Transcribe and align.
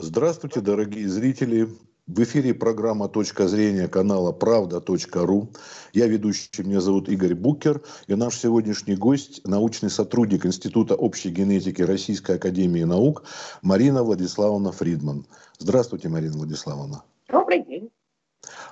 Здравствуйте, 0.00 0.60
дорогие 0.60 1.08
зрители. 1.08 1.68
В 2.06 2.22
эфире 2.22 2.54
программа 2.54 3.08
«Точка 3.08 3.48
зрения» 3.48 3.88
канала 3.88 4.30
«Правда.ру». 4.30 5.48
Я 5.92 6.06
ведущий, 6.06 6.62
меня 6.62 6.80
зовут 6.80 7.08
Игорь 7.08 7.34
Букер. 7.34 7.82
И 8.06 8.14
наш 8.14 8.36
сегодняшний 8.38 8.94
гость– 8.94 9.40
научный 9.44 9.90
сотрудник 9.90 10.46
Института 10.46 10.94
общей 10.94 11.30
генетики 11.30 11.82
Российской 11.82 12.36
Академии 12.36 12.84
Наук 12.84 13.24
Марина 13.60 14.04
Владиславовна 14.04 14.70
Фридман. 14.70 15.26
Здравствуйте, 15.58 16.08
Марина 16.08 16.36
Владиславовна. 16.36 17.02
Добрый 17.28 17.64
день. 17.64 17.90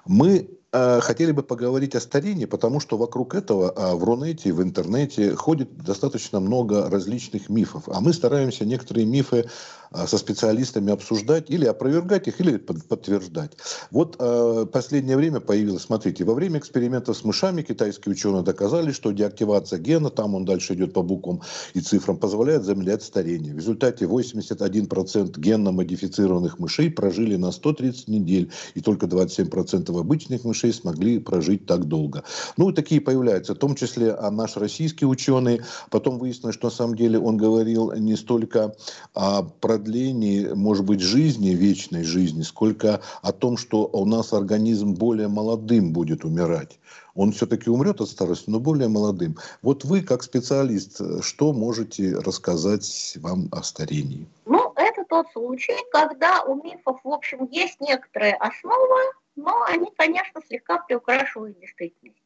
Мы 0.06 0.48
э, 0.72 1.00
хотели 1.00 1.32
бы 1.32 1.42
поговорить 1.42 1.94
о 1.94 2.00
старении, 2.00 2.44
потому 2.44 2.80
что 2.80 2.96
вокруг 2.96 3.34
этого 3.34 3.72
э, 3.76 3.94
в 3.96 4.04
Рунете, 4.04 4.52
в 4.52 4.62
интернете 4.62 5.34
ходит 5.34 5.76
достаточно 5.76 6.40
много 6.40 6.88
различных 6.88 7.48
мифов. 7.48 7.88
А 7.88 8.00
мы 8.00 8.12
стараемся 8.12 8.64
некоторые 8.64 9.06
мифы 9.06 9.46
со 9.92 10.18
специалистами 10.18 10.92
обсуждать 10.92 11.50
или 11.50 11.64
опровергать 11.66 12.28
их, 12.28 12.40
или 12.40 12.56
под, 12.56 12.84
подтверждать. 12.86 13.52
Вот 13.90 14.16
э, 14.18 14.66
последнее 14.72 15.16
время 15.16 15.40
появилось, 15.40 15.82
смотрите, 15.82 16.24
во 16.24 16.34
время 16.34 16.58
экспериментов 16.58 17.16
с 17.16 17.24
мышами 17.24 17.62
китайские 17.62 18.12
ученые 18.12 18.42
доказали, 18.42 18.92
что 18.92 19.12
деактивация 19.12 19.78
гена, 19.78 20.10
там 20.10 20.34
он 20.34 20.44
дальше 20.44 20.74
идет 20.74 20.92
по 20.92 21.02
буквам 21.02 21.42
и 21.74 21.80
цифрам, 21.80 22.16
позволяет 22.16 22.64
замедлять 22.64 23.02
старение. 23.02 23.54
В 23.54 23.58
результате 23.58 24.06
81% 24.06 25.38
генно-модифицированных 25.38 26.58
мышей 26.58 26.90
прожили 26.90 27.36
на 27.36 27.52
130 27.52 28.08
недель, 28.08 28.50
и 28.74 28.80
только 28.80 29.06
27% 29.06 29.98
обычных 29.98 30.44
мышей 30.44 30.72
смогли 30.72 31.18
прожить 31.18 31.66
так 31.66 31.84
долго. 31.84 32.24
Ну, 32.56 32.72
такие 32.72 33.00
появляются, 33.00 33.54
в 33.54 33.58
том 33.58 33.74
числе 33.74 34.12
а 34.12 34.30
наш 34.30 34.56
российский 34.56 35.06
ученый. 35.06 35.60
Потом 35.90 36.18
выяснилось, 36.18 36.54
что 36.54 36.68
на 36.68 36.72
самом 36.72 36.96
деле 36.96 37.18
он 37.18 37.36
говорил 37.36 37.92
не 37.92 38.16
столько 38.16 38.74
о 39.14 39.42
продлении, 39.76 40.48
может 40.54 40.84
быть, 40.86 41.00
жизни, 41.00 41.50
вечной 41.50 42.02
жизни, 42.02 42.42
сколько 42.42 43.02
о 43.20 43.32
том, 43.32 43.58
что 43.58 43.86
у 43.92 44.06
нас 44.06 44.32
организм 44.32 44.94
более 44.94 45.28
молодым 45.28 45.92
будет 45.92 46.24
умирать. 46.24 46.78
Он 47.14 47.32
все-таки 47.32 47.68
умрет 47.68 48.00
от 48.00 48.08
старости, 48.08 48.48
но 48.48 48.58
более 48.58 48.88
молодым. 48.88 49.36
Вот 49.62 49.84
вы, 49.84 50.00
как 50.00 50.22
специалист, 50.22 51.00
что 51.22 51.52
можете 51.52 52.14
рассказать 52.16 53.18
вам 53.20 53.48
о 53.52 53.62
старении? 53.62 54.26
Ну, 54.46 54.72
это 54.76 55.04
тот 55.08 55.26
случай, 55.32 55.76
когда 55.92 56.42
у 56.42 56.54
мифов, 56.62 56.98
в 57.04 57.08
общем, 57.08 57.46
есть 57.50 57.80
некоторая 57.80 58.34
основа, 58.36 59.00
но 59.36 59.62
они, 59.68 59.90
конечно, 59.96 60.40
слегка 60.48 60.78
приукрашивают 60.78 61.60
действительность. 61.60 62.22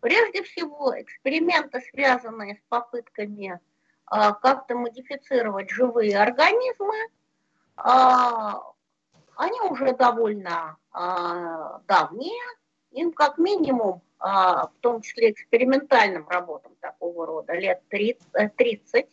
Прежде 0.00 0.42
всего, 0.42 0.94
эксперименты, 0.98 1.82
связанные 1.92 2.54
с 2.54 2.60
попытками 2.68 3.60
как-то 4.10 4.74
модифицировать 4.74 5.70
живые 5.70 6.18
организмы, 6.18 6.94
а, 7.76 8.62
они 9.36 9.60
уже 9.62 9.94
довольно 9.94 10.76
а, 10.92 11.80
давние, 11.86 12.42
им 12.90 13.12
как 13.12 13.38
минимум, 13.38 14.02
а, 14.18 14.66
в 14.66 14.72
том 14.80 15.00
числе 15.00 15.30
экспериментальным 15.30 16.28
работам 16.28 16.74
такого 16.80 17.26
рода, 17.26 17.52
лет 17.54 17.82
30, 17.88 18.56
30 18.56 19.06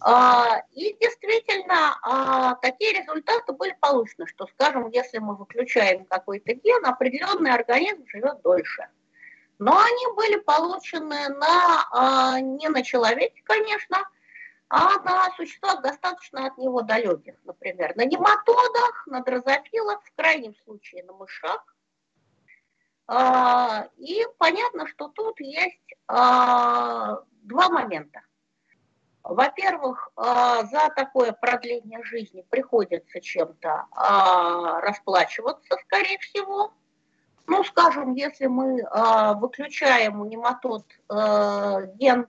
а, 0.00 0.62
и 0.72 0.96
действительно, 1.00 1.98
а, 2.02 2.54
такие 2.56 2.92
результаты 2.92 3.52
были 3.52 3.76
получены, 3.80 4.26
что, 4.26 4.46
скажем, 4.46 4.88
если 4.90 5.18
мы 5.18 5.36
выключаем 5.36 6.04
какой-то 6.04 6.54
ген, 6.54 6.84
определенный 6.84 7.52
организм 7.52 8.04
живет 8.08 8.42
дольше. 8.42 8.88
Но 9.62 9.78
они 9.78 10.06
были 10.16 10.40
получены 10.40 11.28
на, 11.28 11.86
а, 11.92 12.40
не 12.40 12.68
на 12.68 12.82
человеке, 12.82 13.42
конечно, 13.44 13.98
а 14.68 14.98
на 15.04 15.30
существах 15.36 15.82
достаточно 15.82 16.46
от 16.46 16.58
него 16.58 16.82
далеких, 16.82 17.36
например, 17.44 17.94
на 17.94 18.04
нематодах, 18.04 19.06
на 19.06 19.20
дрозофилах, 19.20 20.02
в 20.02 20.12
крайнем 20.16 20.56
случае 20.64 21.04
на 21.04 21.12
мышах. 21.12 21.76
И 23.98 24.26
понятно, 24.38 24.88
что 24.88 25.08
тут 25.08 25.38
есть 25.38 25.94
два 26.08 27.68
момента. 27.68 28.22
Во-первых, 29.22 30.10
а, 30.16 30.64
за 30.64 30.88
такое 30.96 31.30
продление 31.30 32.02
жизни 32.02 32.44
приходится 32.50 33.20
чем-то 33.20 33.86
а, 33.92 34.80
расплачиваться, 34.80 35.76
скорее 35.84 36.18
всего. 36.18 36.74
Ну, 37.52 37.62
скажем, 37.64 38.14
если 38.14 38.46
мы 38.46 38.80
а, 38.90 39.34
выключаем 39.34 40.22
у 40.22 40.24
нематод 40.24 40.86
ген, 41.96 42.26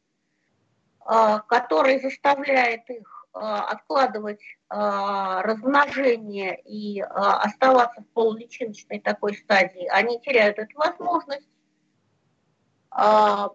который 1.00 2.02
заставляет 2.02 2.90
их 2.90 3.26
откладывать 3.34 4.42
размножение 4.70 6.60
и 6.62 7.00
оставаться 7.02 8.02
в 8.02 8.08
полуличиночной 8.14 9.00
такой 9.00 9.36
стадии, 9.36 9.88
они 9.88 10.20
теряют 10.20 10.60
эту 10.60 10.78
возможность. 10.78 11.48
Э, 12.96 13.48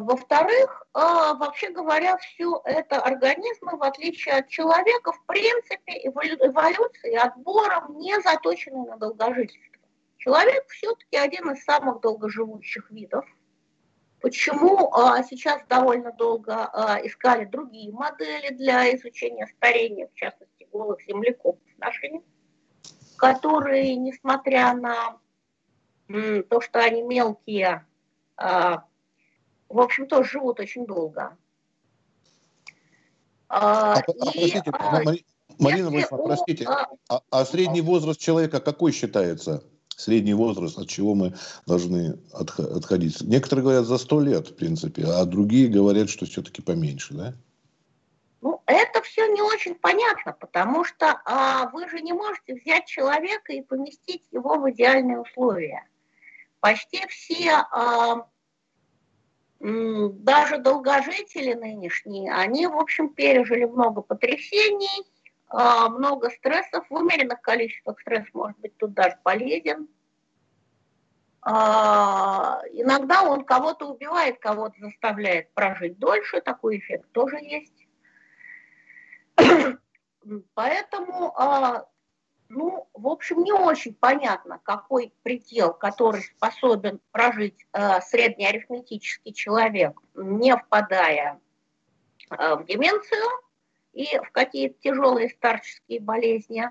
во-вторых, 0.00 0.86
э, 0.92 0.98
вообще 0.98 1.70
говоря, 1.70 2.18
все 2.18 2.60
это 2.64 3.00
организмы, 3.00 3.78
в 3.78 3.82
отличие 3.82 4.34
от 4.34 4.48
человека, 4.48 5.12
в 5.12 5.24
принципе, 5.24 6.06
эволюцией, 6.06 7.16
отбором 7.16 7.98
не 7.98 8.20
заточены 8.20 8.84
на 8.84 8.98
долгожительство. 8.98 9.88
Человек 10.18 10.68
все-таки 10.68 11.16
один 11.16 11.50
из 11.52 11.64
самых 11.64 12.00
долгоживущих 12.02 12.90
видов. 12.90 13.24
Почему 14.20 14.92
а, 14.92 15.22
сейчас 15.22 15.62
довольно 15.68 16.12
долго 16.12 16.70
искали 17.04 17.44
другие 17.44 17.92
модели 17.92 18.52
для 18.54 18.94
изучения 18.96 19.46
старения, 19.46 20.08
в 20.08 20.14
частности, 20.14 20.68
голых 20.70 21.00
земляков 21.06 21.56
нашими, 21.78 22.22
которые, 23.16 23.94
несмотря 23.96 24.74
на 24.74 25.18
то, 26.08 26.60
что 26.60 26.80
они 26.80 27.02
мелкие, 27.02 27.86
в 29.68 29.80
общем, 29.80 30.06
тоже 30.06 30.30
живут 30.30 30.60
очень 30.60 30.86
долго. 30.86 31.36
А, 33.48 33.94
а, 33.94 34.00
и, 34.00 34.02
простите, 34.18 34.62
а, 34.66 35.00
Марина 35.58 35.90
Владимировна, 35.90 36.24
простите, 36.24 36.64
а, 36.66 36.88
а, 37.08 37.20
а 37.30 37.44
средний 37.44 37.80
возраст 37.80 38.20
человека 38.20 38.60
какой 38.60 38.92
считается? 38.92 39.62
Средний 39.88 40.34
возраст, 40.34 40.78
от 40.78 40.88
чего 40.88 41.14
мы 41.14 41.34
должны 41.66 42.18
отходить? 42.32 43.22
Некоторые 43.22 43.62
говорят 43.62 43.86
за 43.86 43.96
сто 43.96 44.20
лет, 44.20 44.48
в 44.48 44.56
принципе, 44.56 45.04
а 45.06 45.24
другие 45.24 45.68
говорят, 45.68 46.10
что 46.10 46.26
все-таки 46.26 46.60
поменьше, 46.60 47.14
да? 47.14 47.34
Ну, 48.42 48.60
это 48.66 49.00
все 49.00 49.26
не 49.28 49.40
очень 49.40 49.74
понятно, 49.74 50.32
потому 50.38 50.84
что 50.84 51.18
а, 51.24 51.70
вы 51.70 51.88
же 51.88 52.00
не 52.02 52.12
можете 52.12 52.56
взять 52.56 52.84
человека 52.84 53.54
и 53.54 53.62
поместить 53.62 54.22
его 54.32 54.58
в 54.58 54.70
идеальные 54.70 55.20
условия. 55.20 55.88
Почти 56.60 57.06
все 57.08 57.52
а, 57.52 58.26
даже 59.60 60.58
долгожители 60.58 61.54
нынешние, 61.54 62.32
они, 62.32 62.66
в 62.66 62.76
общем, 62.76 63.08
пережили 63.08 63.64
много 63.64 64.02
потрясений, 64.02 65.06
а, 65.48 65.88
много 65.88 66.30
стрессов, 66.30 66.84
в 66.90 66.94
умеренных 66.94 67.40
количествах 67.40 68.00
стресс 68.00 68.26
может 68.34 68.58
быть 68.58 68.76
тут 68.76 68.92
даже 68.92 69.16
полезен. 69.22 69.88
А, 71.40 72.60
иногда 72.72 73.22
он 73.22 73.44
кого-то 73.44 73.88
убивает, 73.88 74.38
кого-то 74.40 74.74
заставляет 74.80 75.52
прожить 75.54 75.98
дольше, 75.98 76.40
такой 76.40 76.78
эффект 76.78 77.10
тоже 77.12 77.36
есть. 77.36 77.86
Поэтому 80.54 81.32
а, 81.36 81.86
ну, 82.48 82.88
в 82.94 83.08
общем, 83.08 83.42
не 83.42 83.52
очень 83.52 83.94
понятно, 83.94 84.60
какой 84.62 85.12
предел, 85.22 85.72
который 85.72 86.22
способен 86.22 87.00
прожить 87.10 87.66
э, 87.72 88.00
среднеарифметический 88.00 89.32
человек, 89.32 89.98
не 90.14 90.56
впадая 90.56 91.40
э, 92.30 92.54
в 92.54 92.64
деменцию 92.66 93.26
и 93.92 94.18
в 94.18 94.30
какие-то 94.30 94.78
тяжелые 94.80 95.30
старческие 95.30 96.00
болезни. 96.00 96.70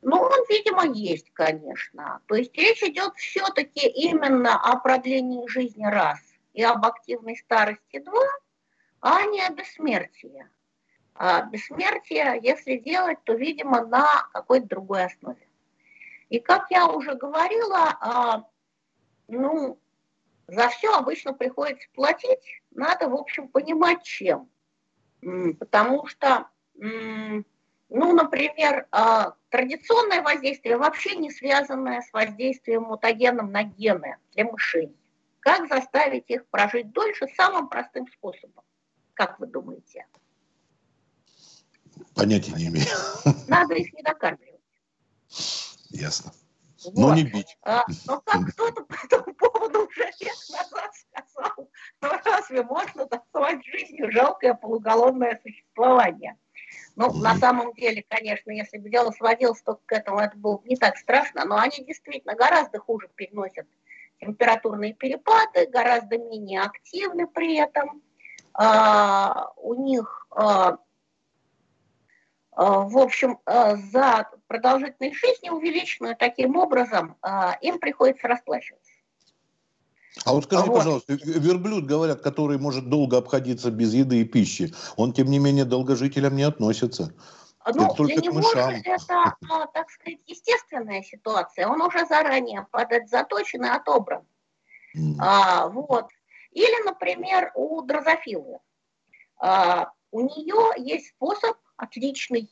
Ну, 0.00 0.20
он, 0.20 0.44
видимо, 0.48 0.86
есть, 0.86 1.30
конечно. 1.32 2.20
То 2.26 2.34
есть 2.36 2.56
речь 2.56 2.82
идет 2.82 3.14
все-таки 3.16 3.86
именно 3.88 4.58
о 4.60 4.78
продлении 4.78 5.46
жизни 5.48 5.84
раз 5.84 6.20
и 6.52 6.62
об 6.62 6.84
активной 6.84 7.36
старости 7.36 7.98
два, 7.98 8.26
а 9.00 9.24
не 9.26 9.42
о 9.42 9.50
бессмертии. 9.50 10.46
А 11.14 11.42
бессмертие, 11.42 12.40
если 12.42 12.76
делать, 12.76 13.18
то, 13.24 13.34
видимо, 13.34 13.86
на 13.86 14.28
какой-то 14.32 14.66
другой 14.66 15.04
основе. 15.04 15.48
И 16.28 16.40
как 16.40 16.70
я 16.70 16.88
уже 16.88 17.14
говорила, 17.14 17.96
а, 18.00 18.44
ну, 19.28 19.78
за 20.48 20.68
все 20.68 20.92
обычно 20.92 21.32
приходится 21.32 21.88
платить. 21.94 22.62
Надо, 22.72 23.08
в 23.08 23.14
общем, 23.14 23.48
понимать, 23.48 24.02
чем. 24.02 24.50
Потому 25.58 26.06
что, 26.06 26.48
ну, 26.74 27.44
например, 27.88 28.88
а, 28.90 29.34
традиционное 29.50 30.20
воздействие 30.20 30.76
вообще 30.76 31.14
не 31.14 31.30
связанное 31.30 32.02
с 32.02 32.12
воздействием 32.12 32.82
мутагеном 32.82 33.52
на 33.52 33.62
гены 33.62 34.18
для 34.32 34.44
мышей. 34.44 34.94
Как 35.38 35.68
заставить 35.68 36.28
их 36.28 36.46
прожить 36.46 36.90
дольше 36.90 37.28
самым 37.36 37.68
простым 37.68 38.08
способом? 38.08 38.64
Как 39.14 39.38
вы 39.38 39.46
думаете? 39.46 40.06
Понятия 42.14 42.52
не 42.52 42.66
имею. 42.66 42.86
Надо 43.48 43.74
их 43.74 43.92
не 43.92 44.02
докармливать. 44.02 44.60
Ясно. 45.90 46.32
Вот. 46.84 46.94
Но 46.96 47.14
не 47.14 47.24
бить. 47.24 47.56
А, 47.62 47.84
но 48.06 48.20
как 48.20 48.46
кто-то 48.52 48.84
по 48.84 48.94
этому 48.94 49.34
поводу 49.34 49.86
уже 49.86 50.04
лет 50.20 50.36
назад 50.50 50.92
сказал, 50.94 51.70
ну 52.02 52.08
разве 52.24 52.62
можно 52.62 53.08
назвать 53.10 53.64
жизнью 53.64 54.12
жалкое 54.12 54.54
полуголовное 54.54 55.40
существование? 55.42 56.36
Ну, 56.96 57.08
mm 57.08 57.22
на 57.22 57.36
самом 57.36 57.72
деле, 57.74 58.04
конечно, 58.08 58.50
если 58.50 58.78
бы 58.78 58.90
дело 58.90 59.10
сводилось 59.10 59.62
только 59.62 59.82
к 59.86 59.92
этому, 59.92 60.20
это 60.20 60.36
было 60.36 60.58
бы 60.58 60.68
не 60.68 60.76
так 60.76 60.96
страшно, 60.96 61.44
но 61.44 61.56
они 61.56 61.84
действительно 61.84 62.34
гораздо 62.34 62.78
хуже 62.78 63.08
переносят 63.14 63.66
температурные 64.20 64.94
перепады, 64.94 65.66
гораздо 65.66 66.18
менее 66.18 66.62
активны 66.62 67.26
при 67.26 67.56
этом. 67.56 68.02
А, 68.52 69.52
у 69.56 69.74
них 69.74 70.26
а, 70.30 70.78
в 72.56 72.98
общем, 72.98 73.38
а, 73.46 73.76
за 73.76 74.28
продолжительность 74.46 75.16
жизни, 75.16 75.50
увеличенную 75.50 76.16
таким 76.16 76.56
образом, 76.56 77.16
а, 77.22 77.58
им 77.60 77.78
приходится 77.78 78.28
расплачиваться. 78.28 78.92
А 80.24 80.32
вот 80.32 80.44
скажите, 80.44 80.70
вот. 80.70 80.78
пожалуйста, 80.78 81.12
верблюд, 81.14 81.86
говорят, 81.86 82.20
который 82.20 82.58
может 82.58 82.88
долго 82.88 83.18
обходиться 83.18 83.70
без 83.70 83.92
еды 83.94 84.20
и 84.20 84.24
пищи, 84.24 84.72
он, 84.96 85.12
тем 85.12 85.26
не 85.26 85.40
менее, 85.40 85.64
долгожителям 85.64 86.36
не 86.36 86.44
относится. 86.44 87.12
Ну, 87.66 87.86
это 87.86 88.04
для 88.04 88.16
него 88.16 88.42
же 88.42 88.82
это, 88.84 89.36
так 89.72 89.90
сказать, 89.90 90.20
естественная 90.26 91.02
ситуация. 91.02 91.66
Он 91.66 91.80
уже 91.80 92.06
заранее 92.06 92.66
под 92.70 93.08
заточен 93.08 93.64
и 93.64 93.68
отобран. 93.68 94.24
Mm. 94.96 95.16
А, 95.18 95.68
вот. 95.68 96.08
Или, 96.52 96.84
например, 96.84 97.50
у 97.54 97.82
дрозофилы. 97.82 98.58
А, 99.38 99.90
у 100.10 100.20
нее 100.20 100.72
есть 100.76 101.08
способ 101.08 101.56
отличный, 101.84 102.50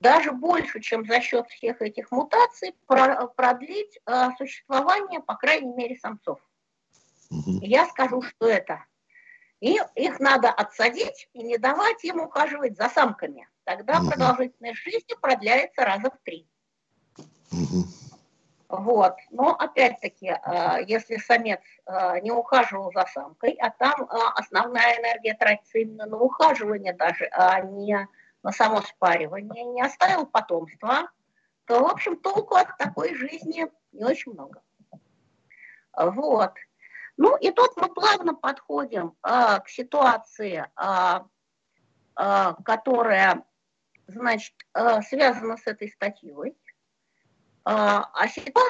даже 0.00 0.32
больше, 0.32 0.80
чем 0.80 1.04
за 1.06 1.20
счет 1.20 1.48
всех 1.48 1.82
этих 1.82 2.10
мутаций, 2.10 2.74
продлить 2.86 3.98
э, 4.06 4.28
существование, 4.36 5.20
по 5.20 5.34
крайней 5.34 5.74
мере, 5.74 5.96
самцов. 5.96 6.40
Угу. 7.30 7.60
Я 7.62 7.86
скажу, 7.86 8.22
что 8.22 8.48
это. 8.48 8.84
И 9.60 9.76
их 9.96 10.20
надо 10.20 10.50
отсадить 10.50 11.28
и 11.32 11.42
не 11.42 11.58
давать 11.58 12.04
им 12.04 12.20
ухаживать 12.20 12.76
за 12.76 12.88
самками. 12.88 13.48
Тогда 13.64 13.98
угу. 13.98 14.10
продолжительность 14.10 14.78
жизни 14.78 15.14
продляется 15.20 15.84
раза 15.84 16.10
в 16.10 16.18
три. 16.22 16.48
Угу. 17.50 17.84
Вот. 18.68 19.16
Но 19.30 19.54
опять-таки, 19.54 20.28
э, 20.28 20.84
если 20.86 21.16
самец 21.16 21.60
э, 21.86 22.20
не 22.20 22.30
ухаживал 22.30 22.92
за 22.92 23.04
самкой, 23.06 23.52
а 23.60 23.70
там 23.70 24.06
основная 24.36 25.00
энергия 25.00 25.34
тратится 25.34 25.78
именно 25.78 26.06
на 26.06 26.18
ухаживание 26.18 26.92
даже, 26.92 27.28
а 27.32 27.60
не 27.62 28.06
на 28.42 28.52
само 28.52 28.82
спаривание, 28.82 29.64
не 29.64 29.82
оставил 29.82 30.26
потомства, 30.26 31.10
то, 31.66 31.80
в 31.80 31.86
общем, 31.86 32.16
толку 32.16 32.54
от 32.54 32.76
такой 32.78 33.14
жизни 33.14 33.66
не 33.92 34.04
очень 34.04 34.32
много. 34.32 34.62
Вот. 35.92 36.54
Ну 37.16 37.36
и 37.36 37.50
тут 37.50 37.76
мы 37.76 37.92
плавно 37.92 38.34
подходим 38.34 39.16
а, 39.22 39.58
к 39.58 39.68
ситуации, 39.68 40.64
а, 40.76 41.26
а, 42.14 42.54
которая, 42.62 43.44
значит, 44.06 44.54
а, 44.72 45.02
связана 45.02 45.56
с 45.56 45.66
этой 45.66 45.88
статьей. 45.88 46.56
А, 47.64 48.08
а, 48.14 48.26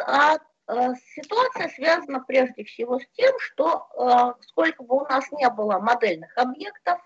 а, 0.06 0.38
а 0.66 0.94
ситуация 1.14 1.68
связана 1.68 2.20
прежде 2.20 2.64
всего 2.64 2.98
с 2.98 3.06
тем, 3.12 3.38
что 3.38 3.86
а, 3.98 4.34
сколько 4.40 4.82
бы 4.82 4.96
у 4.96 5.04
нас 5.04 5.30
не 5.32 5.48
было 5.50 5.78
модельных 5.78 6.36
объектов, 6.36 7.00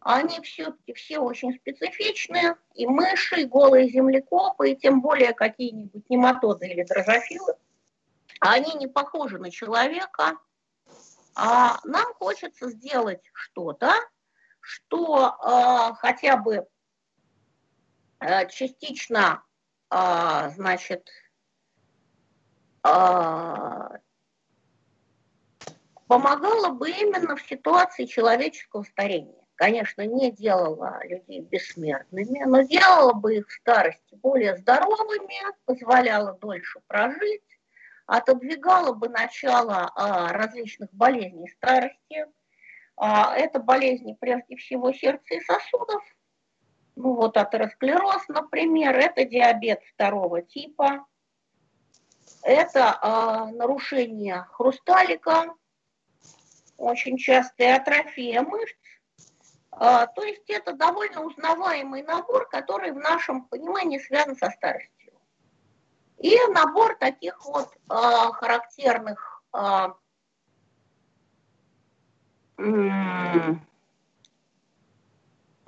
они 0.00 0.40
все-таки 0.40 0.94
все 0.94 1.18
очень 1.18 1.54
специфичные, 1.54 2.56
и 2.74 2.86
мыши, 2.86 3.42
и 3.42 3.44
голые 3.44 3.88
землекопы, 3.88 4.70
и 4.70 4.76
тем 4.76 5.00
более 5.00 5.34
какие-нибудь 5.34 6.08
нематоды 6.08 6.68
или 6.68 6.84
дрожжофилы, 6.84 7.54
они 8.40 8.74
не 8.74 8.86
похожи 8.86 9.38
на 9.38 9.50
человека, 9.50 10.38
а 11.34 11.78
нам 11.84 12.14
хочется 12.14 12.70
сделать 12.70 13.22
что-то, 13.34 13.92
что 14.60 15.36
э, 15.38 15.94
хотя 15.96 16.36
бы 16.36 16.66
э, 18.20 18.48
частично, 18.48 19.42
э, 19.90 20.50
значит, 20.54 21.10
э, 22.86 23.88
помогало 26.06 26.70
бы 26.70 26.90
именно 26.90 27.36
в 27.36 27.42
ситуации 27.42 28.06
человеческого 28.06 28.82
старения 28.84 29.39
конечно, 29.60 30.06
не 30.06 30.32
делала 30.32 31.02
людей 31.04 31.42
бессмертными, 31.42 32.44
но 32.46 32.62
делала 32.62 33.12
бы 33.12 33.36
их 33.36 33.48
в 33.48 33.52
старости 33.52 34.14
более 34.14 34.56
здоровыми, 34.56 35.36
позволяла 35.66 36.32
дольше 36.32 36.80
прожить, 36.86 37.60
отодвигала 38.06 38.94
бы 38.94 39.10
начало 39.10 39.92
а, 39.94 40.32
различных 40.32 40.90
болезней 40.94 41.50
старости. 41.50 42.24
А, 42.96 43.36
это 43.36 43.60
болезни 43.60 44.16
прежде 44.18 44.56
всего 44.56 44.94
сердца 44.94 45.34
и 45.34 45.40
сосудов, 45.42 46.02
ну 46.96 47.12
вот 47.12 47.36
атеросклероз, 47.36 48.28
например, 48.28 48.96
это 48.96 49.26
диабет 49.26 49.82
второго 49.92 50.40
типа, 50.40 51.04
это 52.42 52.98
а, 53.02 53.50
нарушение 53.50 54.46
хрусталика, 54.52 55.52
очень 56.78 57.18
частая 57.18 57.76
атрофия 57.76 58.40
мышц, 58.40 58.79
то 59.70 60.22
есть 60.24 60.48
это 60.48 60.72
довольно 60.72 61.22
узнаваемый 61.22 62.02
набор, 62.02 62.48
который 62.48 62.92
в 62.92 62.96
нашем 62.96 63.44
понимании 63.44 63.98
связан 63.98 64.36
со 64.36 64.50
старостью. 64.50 65.12
И 66.18 66.36
набор 66.52 66.96
таких 66.96 67.42
вот 67.46 67.74
а, 67.88 68.30
характерных 68.32 69.42
а, 69.52 69.94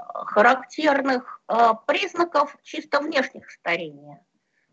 характерных 0.04 1.40
признаков 1.86 2.54
чисто 2.62 3.00
внешних 3.00 3.50
старения. 3.50 4.22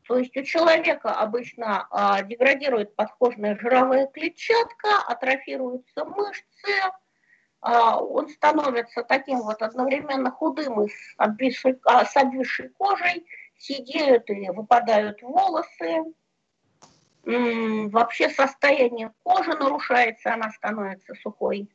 То 0.05 0.17
есть 0.17 0.35
у 0.35 0.43
человека 0.43 1.13
обычно 1.13 1.87
деградирует 2.25 2.93
подкожная 2.95 3.57
жировая 3.57 4.07
клетчатка, 4.07 4.97
атрофируются 5.07 6.03
мышцы, 6.03 6.71
а, 6.83 6.99
он 7.61 8.29
становится 8.29 9.03
таким 9.03 9.41
вот 9.41 9.61
одновременно 9.61 10.31
худым 10.31 10.85
и 10.85 10.89
с 10.89 11.13
обвисшей, 11.17 11.79
а, 11.85 12.05
с 12.05 12.15
обвисшей 12.15 12.69
кожей, 12.69 13.25
сидеют 13.57 14.29
и 14.29 14.49
выпадают 14.49 15.21
волосы. 15.21 16.03
Вообще 17.23 18.29
состояние 18.29 19.11
кожи 19.23 19.51
нарушается, 19.51 20.33
она 20.33 20.51
становится 20.51 21.13
сухой. 21.15 21.69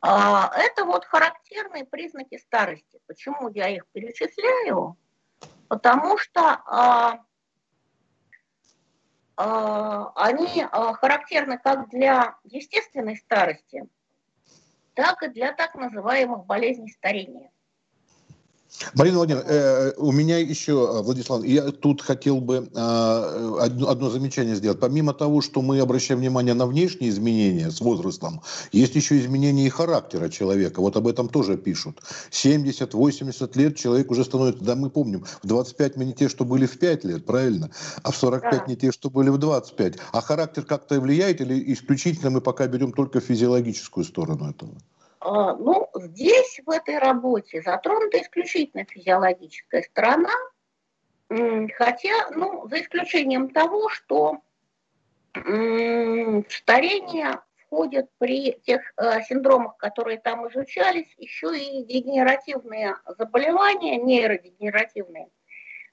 А, 0.00 0.50
это 0.56 0.84
вот 0.84 1.04
характерные 1.04 1.84
признаки 1.84 2.36
старости. 2.38 3.00
Почему 3.06 3.48
я 3.50 3.68
их 3.68 3.86
перечисляю? 3.92 4.96
Потому 5.68 6.18
что 6.18 7.22
они 9.36 10.64
характерны 10.70 11.58
как 11.58 11.88
для 11.90 12.36
естественной 12.44 13.16
старости– 13.16 13.84
так 14.96 15.22
и 15.22 15.28
для 15.28 15.52
так 15.52 15.74
называемых 15.74 16.46
болезней 16.46 16.90
старения. 16.90 17.50
Марина 18.94 19.18
Владимировна, 19.18 19.48
э, 19.48 19.92
у 19.96 20.12
меня 20.12 20.38
еще, 20.38 20.72
э, 20.72 21.02
Владислав, 21.02 21.44
я 21.44 21.70
тут 21.70 22.02
хотел 22.02 22.40
бы 22.40 22.68
э, 22.72 23.56
одно, 23.60 23.88
одно 23.88 24.10
замечание 24.10 24.54
сделать. 24.54 24.80
Помимо 24.80 25.14
того, 25.14 25.40
что 25.40 25.62
мы 25.62 25.80
обращаем 25.80 26.20
внимание 26.20 26.54
на 26.54 26.66
внешние 26.66 27.10
изменения 27.10 27.70
с 27.70 27.80
возрастом, 27.80 28.42
есть 28.72 28.94
еще 28.94 29.18
изменения 29.18 29.66
и 29.66 29.70
характера 29.70 30.28
человека. 30.28 30.80
Вот 30.80 30.96
об 30.96 31.06
этом 31.08 31.28
тоже 31.28 31.56
пишут. 31.56 32.02
70-80 32.30 33.58
лет 33.58 33.76
человек 33.76 34.10
уже 34.10 34.24
становится, 34.24 34.64
да 34.64 34.76
мы 34.76 34.90
помним, 34.90 35.24
в 35.42 35.46
25 35.46 35.96
мы 35.96 36.04
не 36.04 36.12
те, 36.12 36.28
что 36.28 36.44
были 36.44 36.66
в 36.66 36.78
5 36.78 37.04
лет, 37.04 37.24
правильно? 37.24 37.70
А 38.02 38.10
в 38.10 38.16
45 38.16 38.50
да. 38.50 38.64
не 38.66 38.76
те, 38.76 38.92
что 38.92 39.10
были 39.10 39.30
в 39.30 39.38
25. 39.38 39.94
А 40.12 40.20
характер 40.20 40.64
как-то 40.64 41.00
влияет 41.00 41.40
или 41.40 41.72
исключительно 41.72 42.30
мы 42.30 42.40
пока 42.40 42.66
берем 42.66 42.92
только 42.92 43.20
физиологическую 43.20 44.04
сторону 44.04 44.50
этого? 44.50 44.72
А, 45.20 45.54
ну, 45.54 45.88
здесь, 45.94 46.60
в 46.64 46.70
этой 46.70 46.98
работе, 46.98 47.62
затронута 47.62 48.20
исключительно 48.20 48.84
физиологическая 48.84 49.82
сторона, 49.82 50.32
хотя, 51.28 52.30
ну, 52.30 52.68
за 52.68 52.80
исключением 52.80 53.50
того, 53.50 53.88
что 53.88 54.40
старение 56.48 57.40
входят 57.66 58.08
при 58.18 58.52
тех 58.64 58.80
э, 58.96 59.22
синдромах, 59.22 59.76
которые 59.76 60.18
там 60.18 60.48
изучались, 60.48 61.12
еще 61.18 61.56
и 61.58 61.84
дегенеративные 61.84 62.96
заболевания, 63.18 63.96
нейродегенеративные, 63.96 65.28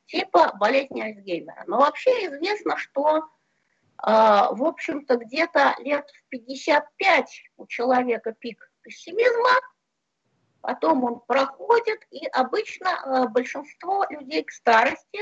типа 0.05 0.53
болезни 0.59 1.01
Альцгеймера. 1.01 1.63
Но 1.67 1.79
вообще 1.79 2.11
известно, 2.27 2.77
что, 2.77 3.17
э, 3.17 3.21
в 4.01 4.63
общем-то, 4.63 5.17
где-то 5.17 5.75
лет 5.79 6.07
в 6.09 6.29
55 6.29 7.43
у 7.57 7.65
человека 7.65 8.33
пик 8.33 8.71
пессимизма, 8.83 9.51
потом 10.61 11.03
он 11.03 11.19
проходит, 11.19 12.05
и 12.09 12.25
обычно 12.27 12.87
э, 12.87 13.27
большинство 13.27 14.05
людей 14.09 14.43
к 14.43 14.51
старости 14.51 15.19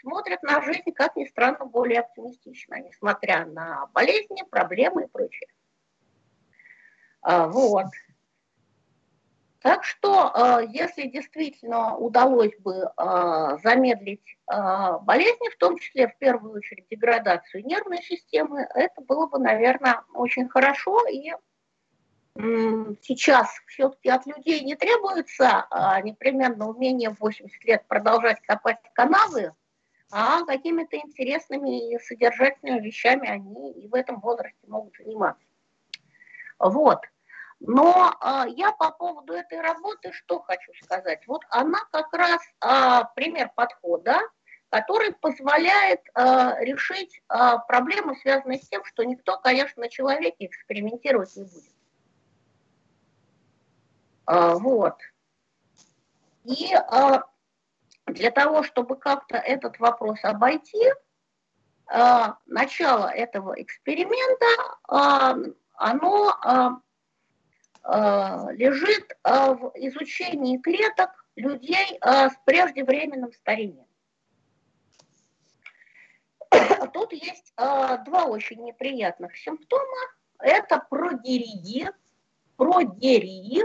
смотрят 0.00 0.42
на 0.42 0.62
жизнь, 0.62 0.92
как 0.92 1.16
ни 1.16 1.24
странно, 1.24 1.66
более 1.66 2.00
оптимистично, 2.00 2.76
несмотря 2.80 3.44
на 3.46 3.86
болезни, 3.92 4.44
проблемы 4.48 5.04
и 5.04 5.08
прочее. 5.08 5.48
А, 7.22 7.48
вот. 7.48 7.86
Так 9.60 9.82
что, 9.82 10.32
э, 10.32 10.66
если 10.68 11.08
действительно 11.08 11.96
удалось 11.96 12.56
бы 12.60 12.74
э, 12.74 13.58
замедлить 13.64 14.38
болезни, 14.46 15.50
в 15.50 15.58
том 15.58 15.76
числе 15.76 16.08
в 16.08 16.16
первую 16.16 16.54
очередь 16.54 16.86
деградацию 16.88 17.66
нервной 17.66 18.02
системы, 18.02 18.66
это 18.74 19.02
было 19.02 19.26
бы, 19.26 19.38
наверное, 19.38 20.04
очень 20.14 20.48
хорошо. 20.48 21.06
И 21.08 21.32
сейчас 23.02 23.48
все-таки 23.66 24.08
от 24.10 24.24
людей 24.26 24.62
не 24.62 24.76
требуется 24.76 25.66
непременно 26.04 26.68
умение 26.68 27.10
в 27.10 27.18
80 27.18 27.64
лет 27.64 27.84
продолжать 27.88 28.40
копать 28.42 28.78
канавы, 28.92 29.52
а 30.10 30.44
какими-то 30.44 30.96
интересными 30.96 31.92
и 31.92 31.98
содержательными 31.98 32.80
вещами 32.80 33.28
они 33.28 33.72
и 33.72 33.88
в 33.88 33.94
этом 33.94 34.20
возрасте 34.20 34.58
могут 34.66 34.94
заниматься. 34.96 35.44
Вот. 36.58 37.00
Но 37.60 38.16
а, 38.20 38.46
я 38.46 38.72
по 38.72 38.90
поводу 38.92 39.32
этой 39.32 39.60
работы 39.60 40.12
что 40.12 40.40
хочу 40.40 40.72
сказать? 40.82 41.26
Вот 41.26 41.42
она 41.50 41.80
как 41.90 42.12
раз 42.12 42.40
а, 42.60 43.04
пример 43.16 43.50
подхода, 43.54 44.20
который 44.70 45.12
позволяет 45.12 46.00
а, 46.14 46.56
решить 46.60 47.20
а, 47.28 47.58
проблему, 47.58 48.14
связанную 48.14 48.60
с 48.60 48.68
тем, 48.68 48.84
что 48.84 49.02
никто, 49.02 49.38
конечно, 49.38 49.82
на 49.82 49.88
человеке 49.88 50.46
экспериментировать 50.46 51.34
не 51.36 51.44
будет. 51.44 51.77
А, 54.28 54.56
вот. 54.56 54.98
И 56.44 56.74
а, 56.74 57.24
для 58.06 58.30
того, 58.30 58.62
чтобы 58.62 58.96
как-то 58.96 59.38
этот 59.38 59.78
вопрос 59.78 60.18
обойти, 60.22 60.92
а, 61.86 62.36
начало 62.44 63.06
этого 63.06 63.54
эксперимента, 63.60 64.46
оно 65.80 66.82
лежит 68.52 69.16
в 69.24 69.72
изучении 69.76 70.58
клеток 70.58 71.24
людей 71.36 71.98
с 72.02 72.32
преждевременным 72.44 73.32
старением. 73.32 73.86
Тут 76.92 77.12
есть 77.12 77.54
два 77.56 78.24
очень 78.26 78.62
неприятных 78.62 79.34
симптома. 79.38 79.96
Это 80.38 80.84
прогерии. 80.90 81.90
Прогерии, 82.56 83.64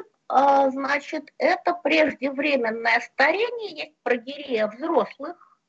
значит, 0.72 1.32
это 1.38 1.74
преждевременное 1.74 3.00
старение, 3.02 3.72
есть 3.72 3.98
прогерия 4.04 4.68
взрослых, 4.68 5.60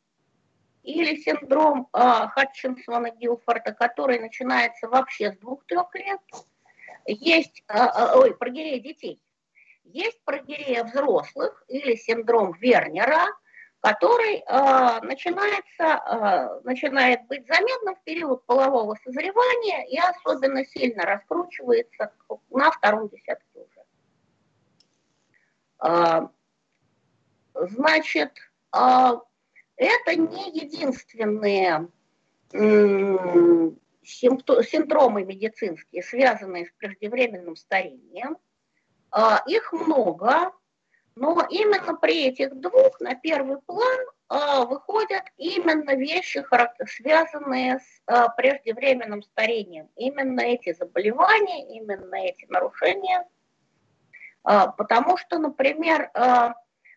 или 0.83 1.17
синдром 1.17 1.89
Хатчинсона-Гилфорда, 1.93 3.73
который 3.73 4.19
начинается 4.19 4.89
вообще 4.89 5.33
с 5.33 5.39
двух-трех 5.39 5.95
лет– 5.95 6.21
есть, 7.07 7.63
а, 7.69 7.89
а, 7.89 8.19
ой, 8.19 8.35
прогирея 8.35 8.81
детей, 8.81 9.21
есть 9.85 10.23
прогирея 10.25 10.85
взрослых 10.85 11.63
или 11.69 11.97
синдром 11.97 12.53
Вернера, 12.53 13.27
который 13.81 14.37
э, 14.37 15.01
начинается, 15.03 15.61
э, 15.79 16.61
начинает 16.65 17.27
быть 17.27 17.47
заметным 17.47 17.95
в 17.97 18.03
период 18.05 18.47
полового 18.47 18.97
созревания 19.05 19.85
и 19.85 19.99
особенно 19.99 20.65
сильно 20.65 21.05
раскручивается 21.05 22.11
на 22.49 22.71
втором 22.71 23.11
десятке. 23.11 23.45
Э, 23.55 23.74
значит, 27.55 28.33
э, 28.73 29.19
это 29.77 30.17
не 30.17 30.51
единственные 30.51 31.89
синдромы 34.05 35.25
медицинские, 35.25 36.03
связанные 36.03 36.67
с 36.67 36.73
преждевременным 36.79 37.57
старением. 37.57 38.37
А, 39.11 39.43
их 39.47 39.73
много, 39.73 40.53
но 41.15 41.47
именно 41.49 41.95
при 41.95 42.27
этих 42.27 42.55
двух 42.57 43.01
на 43.01 43.15
первый 43.15 43.59
план 43.63 44.01
а, 44.29 44.65
выходят 44.65 45.23
именно 45.37 45.95
вещи, 45.95 46.45
связанные 46.87 47.79
с 47.79 48.03
а, 48.07 48.29
преждевременным 48.31 49.23
старением. 49.23 49.89
Именно 49.97 50.41
эти 50.41 50.73
заболевания, 50.73 51.77
именно 51.77 52.15
эти 52.17 52.45
нарушения. 52.47 53.27
Потому 54.45 55.17
что, 55.17 55.39
например, 55.39 56.11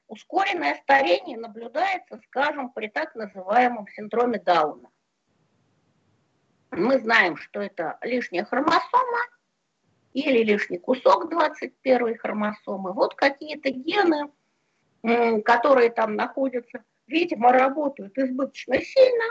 ускоренное 0.08 0.76
старение 0.84 1.38
наблюдается, 1.38 2.20
скажем, 2.28 2.70
при 2.72 2.88
так 2.90 3.16
называемом 3.16 3.88
синдроме 3.88 4.38
Дауна. 4.40 4.90
Мы 6.72 7.00
знаем, 7.00 7.38
что 7.38 7.62
это 7.62 7.98
лишняя 8.02 8.44
хромосома 8.44 9.20
или 10.14 10.44
лишний 10.44 10.78
кусок 10.78 11.30
21 11.30 12.18
хромосомы. 12.18 12.92
Вот 12.92 13.16
какие-то 13.16 13.70
гены, 13.70 14.30
которые 15.44 15.90
там 15.90 16.16
находятся, 16.16 16.84
видимо, 17.08 17.54
работают 17.54 18.18
избыточно 18.18 18.82
сильно, 18.82 19.26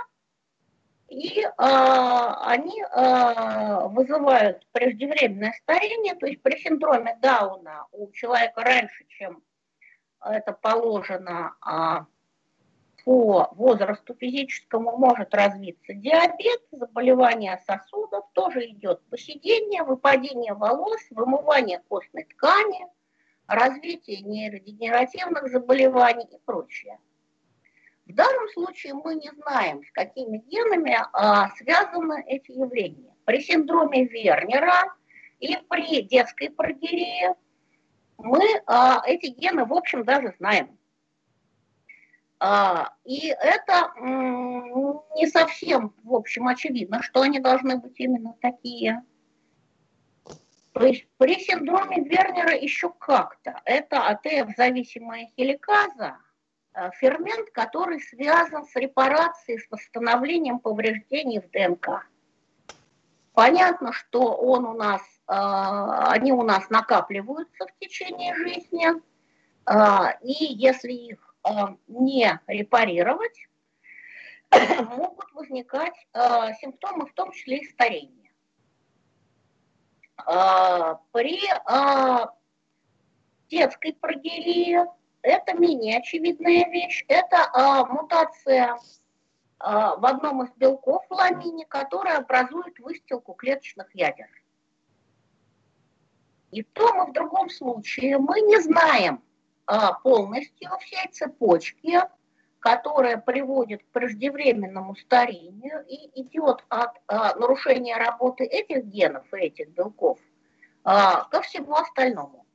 и 1.09 1.41
э, 1.41 1.51
они 1.59 2.83
э, 2.83 3.89
вызывают 3.89 4.67
преждевременное 4.73 5.53
старение, 5.63 6.15
то 6.15 6.27
есть 6.27 6.43
при 6.43 6.59
синдроме 6.59 7.17
Дауна 7.23 7.87
у 7.93 8.11
человека 8.11 8.63
раньше, 8.63 9.05
чем 9.09 9.43
это 10.21 10.53
положено, 10.53 11.55
э, 11.65 12.05
по 13.05 13.51
возрасту 13.53 14.17
физическому 14.17 14.97
может 14.97 15.33
развиться 15.33 15.95
диабет, 15.95 16.61
заболевание 16.73 17.63
сосудов, 17.65 18.25
тоже 18.33 18.67
идет 18.67 19.01
посидение, 19.09 19.85
выпадение 19.85 20.55
волос, 20.55 21.01
вымывание 21.11 21.81
костной 21.89 22.25
ткани, 22.25 22.89
развитие 23.47 24.23
нейродегенеративных 24.23 25.49
заболеваний 25.53 26.27
и 26.33 26.39
прочее. 26.45 26.99
В 28.07 28.15
данном 28.15 28.49
случае 28.51 28.95
мы 28.95 29.17
не 29.17 29.31
знаем, 29.43 29.83
с 29.85 29.91
какими 29.91 30.39
генами 30.39 30.97
а, 31.13 31.51
связаны 31.57 32.23
эти 32.29 32.53
явления. 32.53 33.13
При 33.25 33.41
синдроме 33.41 34.05
Вернера 34.05 34.95
и 35.41 35.57
при 35.69 36.03
детской 36.03 36.51
прогерии 36.51 37.35
мы 38.19 38.63
а, 38.67 39.03
эти 39.05 39.27
гены, 39.27 39.65
в 39.65 39.75
общем, 39.75 40.05
даже 40.05 40.35
знаем. 40.39 40.79
А, 42.39 42.95
и 43.05 43.27
это 43.29 43.93
не 43.99 45.27
совсем, 45.27 45.93
в 46.05 46.15
общем, 46.15 46.47
очевидно, 46.47 47.03
что 47.03 47.23
они 47.23 47.41
должны 47.41 47.77
быть 47.77 47.99
именно 47.99 48.37
такие. 48.41 49.03
То 50.73 50.85
есть 50.87 51.09
при 51.17 51.41
синдроме 51.41 52.05
Вернера 52.05 52.55
еще 52.55 52.91
как-то. 52.91 53.61
Это 53.65 54.07
АТФ-зависимая 54.07 55.29
хеликаза, 55.37 56.19
фермент, 56.95 57.51
который 57.51 58.01
связан 58.01 58.67
с 58.67 58.75
репарацией, 58.77 59.59
с 59.59 59.71
восстановлением 59.71 60.59
повреждений 60.59 61.41
в 61.41 61.51
ДНК. 61.51 62.07
Понятно, 63.33 63.93
что 63.93 64.35
он 64.35 64.65
у 64.65 64.73
нас, 64.73 65.03
э, 65.29 65.33
они 65.33 66.33
у 66.33 66.43
нас 66.43 66.71
накапливаются 66.71 67.67
в 67.67 67.79
течение 67.79 68.35
жизни, 68.35 68.87
э, 69.67 70.19
и 70.23 70.45
если 70.55 70.93
их 70.93 71.27
Э, 71.47 71.77
не 71.87 72.41
репарировать, 72.49 73.47
могут 74.97 75.33
возникать 75.33 75.95
э, 76.13 76.55
симптомы, 76.61 77.07
в 77.07 77.13
том 77.13 77.31
числе 77.31 77.59
и 77.59 77.69
старения. 77.71 78.33
Э, 80.27 80.97
при 81.13 81.41
детской 83.49 83.93
прогелии 83.93 84.81
это 85.27 85.55
менее 85.55 85.99
очевидная 85.99 86.69
вещь. 86.71 87.05
Это 87.09 87.87
мутация 87.91 88.79
в 89.59 90.07
одном 90.07 90.45
из 90.45 90.51
белков 90.57 91.05
в 91.09 91.15
ламине, 91.15 91.65
которая 91.67 92.19
образует 92.19 92.79
выстилку 92.79 93.33
клеточных 93.35 93.95
ядер. 93.95 94.29
И 96.51 96.63
в 96.63 96.67
том 96.73 97.03
и 97.03 97.11
в 97.11 97.13
другом 97.13 97.51
случае 97.51 98.19
мы 98.19 98.41
не 98.41 98.61
знаем, 98.61 99.23
а, 99.67 99.95
полностью 99.95 100.71
всей 100.81 101.09
цепочки, 101.11 102.01
которая 102.61 103.19
приводит 103.19 103.83
к 103.83 103.87
преждевременному 103.89 104.95
старению 104.95 105.85
и 105.89 106.21
идет 106.23 106.65
от 106.69 106.93
а, 107.09 107.35
нарушения 107.35 107.97
работы 107.97 108.45
этих 108.45 108.85
генов 108.85 109.25
и 109.35 109.39
этих 109.39 109.71
белков 109.71 110.21
а, 110.85 111.25
ко 111.25 111.43
всему 111.43 111.75
остальному. 111.75 112.47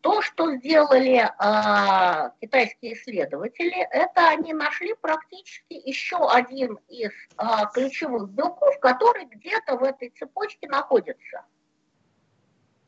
То, 0.00 0.22
что 0.22 0.54
сделали 0.56 1.30
а, 1.38 2.30
китайские 2.40 2.94
исследователи, 2.94 3.86
это 3.90 4.28
они 4.28 4.52
нашли 4.54 4.94
практически 4.94 5.74
еще 5.74 6.16
один 6.30 6.78
из 6.88 7.12
а, 7.36 7.66
ключевых 7.66 8.30
белков, 8.30 8.78
который 8.80 9.26
где-то 9.26 9.76
в 9.76 9.82
этой 9.82 10.10
цепочке 10.10 10.68
находится– 10.68 11.44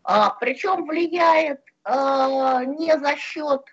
А, 0.05 0.31
причем 0.31 0.87
влияет 0.87 1.61
а, 1.85 2.65
не 2.65 2.97
за 2.99 3.17
счет 3.17 3.65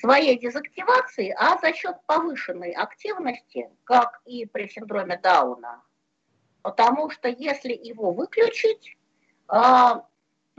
своей 0.00 0.38
дезактивации, 0.38 1.34
а 1.38 1.58
за 1.58 1.72
счет 1.72 1.96
повышенной 2.06 2.72
активности, 2.72 3.70
как 3.84 4.20
и 4.24 4.44
при 4.46 4.68
синдроме 4.68 5.18
Дауна. 5.18 5.82
Потому 6.62 7.10
что 7.10 7.28
если 7.28 7.72
его 7.72 8.12
выключить, 8.12 8.96
а, 9.48 10.06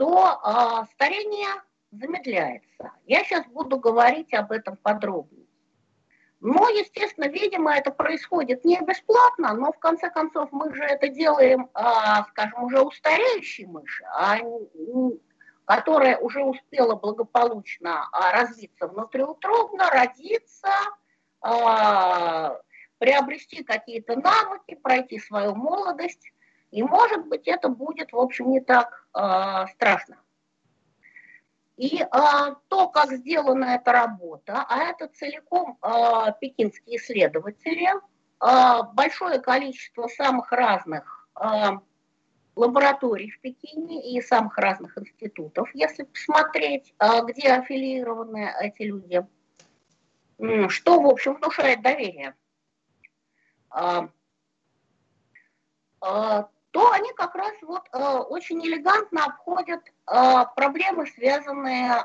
то 0.02 0.40
а, 0.42 0.84
старение 0.86 1.62
замедляется. 1.92 2.92
Я 3.06 3.22
сейчас 3.22 3.46
буду 3.46 3.78
говорить 3.78 4.34
об 4.34 4.50
этом 4.50 4.76
подробнее. 4.76 5.46
Но, 6.40 6.68
естественно, 6.70 7.28
видимо, 7.28 7.72
это 7.72 7.92
происходит 7.92 8.64
не 8.64 8.80
бесплатно, 8.80 9.54
но 9.54 9.70
в 9.70 9.78
конце 9.78 10.10
концов 10.10 10.48
мы 10.50 10.74
же 10.74 10.82
это 10.82 11.06
делаем, 11.06 11.70
а, 11.72 12.24
скажем, 12.30 12.64
уже 12.64 12.80
у 12.80 12.90
стареющей 12.90 13.66
мыши, 13.66 14.02
а 14.12 14.38
которая 15.66 16.18
уже 16.18 16.42
успела 16.42 16.96
благополучно 16.96 18.08
а, 18.10 18.32
развиться 18.32 18.88
внутриутробно, 18.88 19.88
родиться, 19.88 20.72
а, 21.42 22.58
приобрести 22.98 23.62
какие-то 23.62 24.16
навыки, 24.16 24.74
пройти 24.74 25.20
свою 25.20 25.54
молодость. 25.54 26.32
И, 26.72 26.82
может 26.82 27.26
быть, 27.26 27.46
это 27.46 27.68
будет, 27.68 28.12
в 28.12 28.18
общем, 28.18 28.50
не 28.50 28.60
так 28.60 29.06
а, 29.12 29.66
страшно. 29.68 30.16
И 31.76 32.02
а, 32.10 32.54
то, 32.68 32.88
как 32.88 33.12
сделана 33.12 33.76
эта 33.76 33.92
работа, 33.92 34.64
а 34.68 34.84
это 34.84 35.08
целиком 35.08 35.76
а, 35.82 36.32
пекинские 36.32 36.96
исследователи, 36.96 37.88
а, 38.40 38.84
большое 38.84 39.38
количество 39.38 40.08
самых 40.08 40.50
разных 40.50 41.28
а, 41.34 41.82
лабораторий 42.56 43.30
в 43.30 43.40
Пекине 43.40 44.16
и 44.16 44.22
самых 44.22 44.56
разных 44.56 44.96
институтов, 44.96 45.70
если 45.74 46.04
посмотреть, 46.04 46.94
а, 46.98 47.20
где 47.22 47.52
аффилированы 47.52 48.50
эти 48.62 48.82
люди, 48.82 49.26
что, 50.68 51.00
в 51.02 51.06
общем, 51.06 51.34
внушает 51.34 51.82
доверие, 51.82 52.34
а, 53.68 54.08
а, 56.00 56.48
то 56.72 56.90
они 56.90 57.12
как 57.14 57.34
раз 57.34 57.52
вот 57.62 57.86
очень 57.92 58.64
элегантно 58.66 59.26
обходят 59.26 59.80
проблемы, 60.04 61.06
связанные 61.06 62.04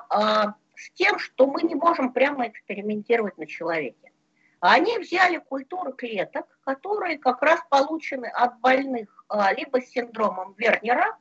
с 0.78 0.92
тем, 0.94 1.18
что 1.20 1.48
мы 1.48 1.64
не 1.64 1.76
можем 1.76 2.14
прямо 2.14 2.48
экспериментировать 2.48 3.38
на 3.38 3.48
человеке. 3.48 4.12
Они 4.60 4.98
взяли 4.98 5.38
культуры 5.38 5.94
клеток, 5.94 6.46
которые 6.64 7.18
как 7.20 7.42
раз 7.42 7.60
получены 7.70 8.26
от 8.26 8.60
больных 8.60 9.26
а, 9.28 9.54
либо 9.54 9.82
с 9.82 9.90
синдромом 9.90 10.56
Вернера, 10.58 11.18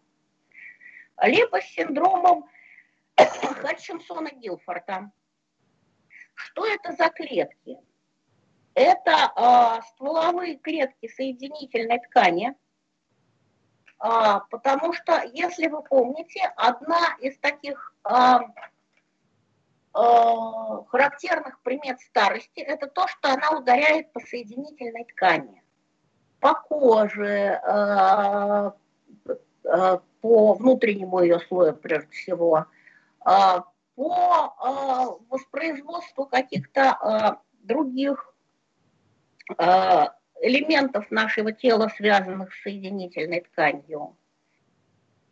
либо 1.23 1.61
с 1.61 1.67
синдромом 1.67 2.49
Хатчинсона 3.17 4.31
Гилфорта. 4.31 5.11
Что 6.35 6.67
это 6.67 6.93
за 6.93 7.09
клетки? 7.09 7.79
Это 8.75 9.33
э, 9.35 9.83
стволовые 9.88 10.59
клетки 10.59 11.09
соединительной 11.09 11.99
ткани, 11.99 12.50
э, 12.50 12.55
потому 14.51 14.93
что, 14.93 15.23
если 15.33 15.69
вы 15.69 15.83
помните, 15.83 16.53
одна 16.57 17.17
из 17.21 17.39
таких 17.39 17.95
Э, 19.97 20.83
характерных 20.89 21.59
примет 21.63 22.01
старости– 22.01 22.51
это 22.61 22.87
то, 22.87 23.09
что 23.09 23.33
она 23.33 23.59
ударяет 23.59 24.13
по 24.13 24.21
соединительной 24.21 25.05
ткани, 25.05 25.63
по 26.39 26.53
коже, 26.55 27.61
э, 27.67 28.71
по 30.21 30.53
внутреннему 30.53 31.21
ее 31.23 31.41
слою 31.41 31.75
прежде 31.75 32.11
всего, 32.11 32.67
по 33.25 33.75
воспроизводству 35.31 36.27
каких-то 36.27 37.40
других 37.62 38.35
элементов 40.40 41.11
нашего 41.11 41.53
тела, 41.53 41.90
связанных 41.96 42.55
с 42.55 42.62
соединительной 42.62 43.40
тканью. 43.40 44.16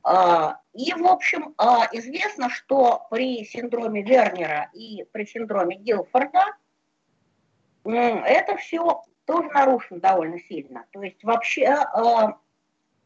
А, 0.03 0.61
и, 0.75 0.93
в 0.93 1.07
общем, 1.07 1.55
а, 1.57 1.89
известно, 1.93 2.51
что 2.51 3.07
при 3.11 3.45
синдроме 3.45 4.03
Вернера 4.03 4.71
и 4.75 5.05
при 5.13 5.25
синдроме 5.25 5.77
Гилфорда 5.77 6.45
это 7.85 8.57
все 8.57 9.03
тоже 9.25 9.49
нарушено 9.49 10.01
довольно 10.01 10.39
сильно. 10.41 10.85
То 10.93 11.03
есть 11.03 11.23
вообще 11.25 11.69
а, 11.69 12.39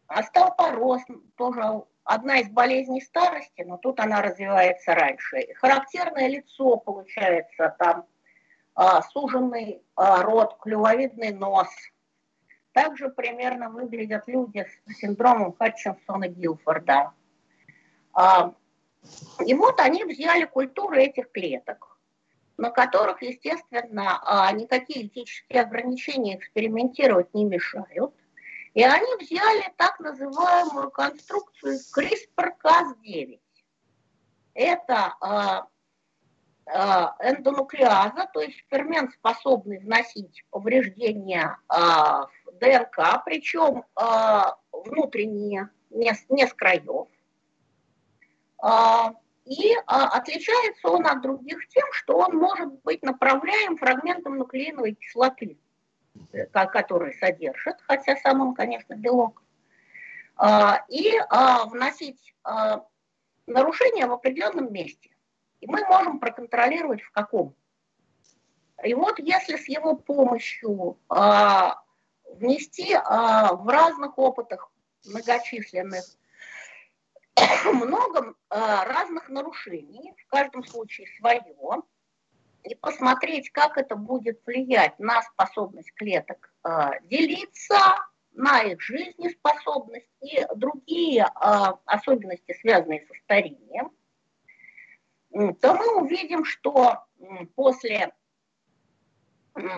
остеопороз 0.09 1.03
тоже 1.37 1.83
одна 2.05 2.39
из 2.39 2.49
болезней 2.49 3.01
старости, 3.01 3.63
но 3.63 3.77
тут 3.77 4.01
она 4.01 4.23
развивается 4.23 4.95
раньше. 4.95 5.55
характерное 5.55 6.29
лицо 6.29 6.79
получается 6.79 7.77
там 7.79 8.07
суженный 9.13 9.83
рот, 9.97 10.59
клювовидный 10.61 11.33
нос– 11.33 11.69
также 12.79 13.09
примерно 13.09 13.71
выглядят 13.71 14.29
люди 14.29 14.65
с 14.87 14.99
синдромом 14.99 15.53
Хатчинсона-Гилфорда. 15.59 17.11
А, 18.13 18.55
и 19.45 19.55
вот 19.55 19.81
они 19.81 20.05
взяли 20.05 20.45
культуры 20.45 21.03
этих 21.03 21.33
клеток, 21.33 21.99
на 22.57 22.71
которых, 22.71 23.21
естественно, 23.23 24.21
а, 24.25 24.53
никакие 24.53 25.09
этические 25.09 25.63
ограничения 25.63 26.37
экспериментировать 26.37 27.35
не 27.35 27.45
мешают. 27.45 28.15
И 28.75 28.85
они 28.85 29.17
взяли 29.17 29.73
так 29.77 29.99
называемую 29.99 30.93
конструкцию 30.93 31.81
CRISPR-Cas9. 31.97 33.41
Это 34.55 35.17
а, 35.21 35.67
эндонуклеаза, 36.69 38.29
то 38.33 38.41
есть 38.41 38.65
фермент, 38.71 39.13
способный 39.13 39.79
вносить 39.79 40.45
повреждения 40.51 41.57
в 41.69 42.29
ДНК, 42.59 43.23
причем 43.25 43.85
э, 43.97 44.43
внутренние, 44.73 45.71
не, 45.91 46.13
с 46.13 46.55
краев. 46.55 47.09
Э, 48.63 49.13
и 49.45 49.73
э, 49.73 49.81
отличается 49.87 50.89
он 50.89 51.07
от 51.07 51.23
других 51.23 51.67
тем, 51.69 51.87
что 51.93 52.19
он 52.19 52.37
может 52.37 52.73
быть 52.83 53.03
направляем 53.03 53.77
фрагментом 53.77 54.37
нуклеиновой 54.37 54.95
кислоты, 54.95 55.59
э, 56.33 56.47
который 56.47 57.15
содержит, 57.15 57.77
хотя 57.87 58.17
сам 58.17 58.41
он, 58.41 58.55
конечно, 58.55 58.95
белок. 58.95 59.43
Э, 60.41 60.81
и 60.89 61.17
э, 61.17 61.25
вносить 61.67 62.35
э, 62.45 62.81
нарушения 63.47 64.07
в 64.07 64.13
определенном 64.13 64.73
месте. 64.73 65.11
И 65.61 65.67
мы 65.67 65.85
можем 65.87 66.19
проконтролировать 66.19 67.03
в 67.03 67.11
каком. 67.11 67.55
И 68.85 68.95
вот 68.95 69.19
если 69.19 69.57
с 69.57 69.69
его 69.69 69.97
помощью 69.97 70.99
внести 72.39 72.95
а, 72.95 73.55
в 73.55 73.69
разных 73.69 74.19
опытах 74.19 74.71
многочисленных 75.05 76.05
много 77.65 78.35
а, 78.49 78.85
разных 78.85 79.29
нарушений, 79.29 80.15
в 80.17 80.27
каждом 80.29 80.65
случае 80.65 81.07
свое, 81.19 81.83
и 82.65 82.75
посмотреть, 82.75 83.51
как 83.51 83.79
это 83.79 83.97
будет 83.97 84.41
влиять 84.45 84.99
на 84.99 85.23
способность 85.23 85.93
клеток 85.95 86.53
а, 86.63 86.99
делиться, 87.01 87.79
на 88.33 88.61
их 88.61 88.81
жизнеспособность 88.81 90.07
и 90.21 90.47
другие 90.55 91.25
особенности, 91.25 92.57
связанные 92.61 93.05
со 93.09 93.15
старением, 93.25 93.91
то 95.33 95.75
мы 95.75 96.01
увидим, 96.01 96.45
что 96.45 97.05
после 97.55 98.13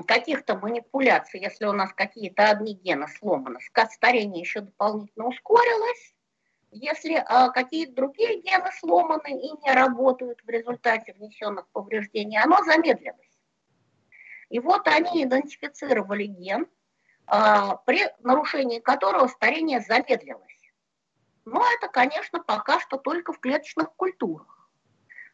каких-то 0.06 0.58
манипуляций, 0.58 1.40
если 1.40 1.64
у 1.64 1.72
нас 1.72 1.92
какие-то 1.92 2.48
одни 2.50 2.74
гены 2.74 3.08
сломаны, 3.08 3.58
старение 3.90 4.40
еще 4.40 4.60
дополнительно 4.60 5.26
ускорилось. 5.28 6.14
Если 6.72 7.14
а, 7.14 7.48
какие-то 7.48 7.94
другие 7.94 8.40
гены 8.42 8.70
сломаны 8.78 9.30
и 9.30 9.50
не 9.64 9.72
работают 9.72 10.40
в 10.44 10.48
результате 10.48 11.14
внесенных 11.14 11.68
повреждений, 11.70 12.38
оно 12.38 12.62
замедлилось. 12.62 13.38
И 14.50 14.60
вот 14.60 14.86
они 14.86 15.24
идентифицировали 15.24 16.26
ген, 16.26 16.68
а, 17.26 17.76
при 17.76 18.04
нарушении 18.20 18.78
которого 18.78 19.26
старение 19.26 19.80
замедлилось. 19.80 20.72
Но 21.44 21.64
это, 21.74 21.88
конечно, 21.88 22.40
пока 22.40 22.78
что 22.78 22.98
только 22.98 23.32
в 23.32 23.40
клеточных 23.40 23.92
культурах. 23.96 24.59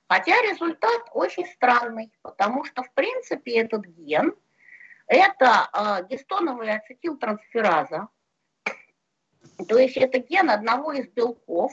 Хотя 0.08 0.40
результат 0.42 1.02
очень 1.12 1.46
странный, 1.46 2.12
потому 2.22 2.64
что, 2.64 2.82
в 2.82 2.92
принципе, 2.92 3.60
этот 3.60 3.86
ген– 3.86 4.34
это 5.08 5.68
э, 5.72 6.06
гистоновая 6.08 6.78
ацетилтрансфераза, 6.78 8.08
то 9.68 9.78
есть 9.78 9.96
это 9.96 10.18
ген 10.18 10.50
одного 10.50 10.92
из 10.92 11.08
белков, 11.08 11.72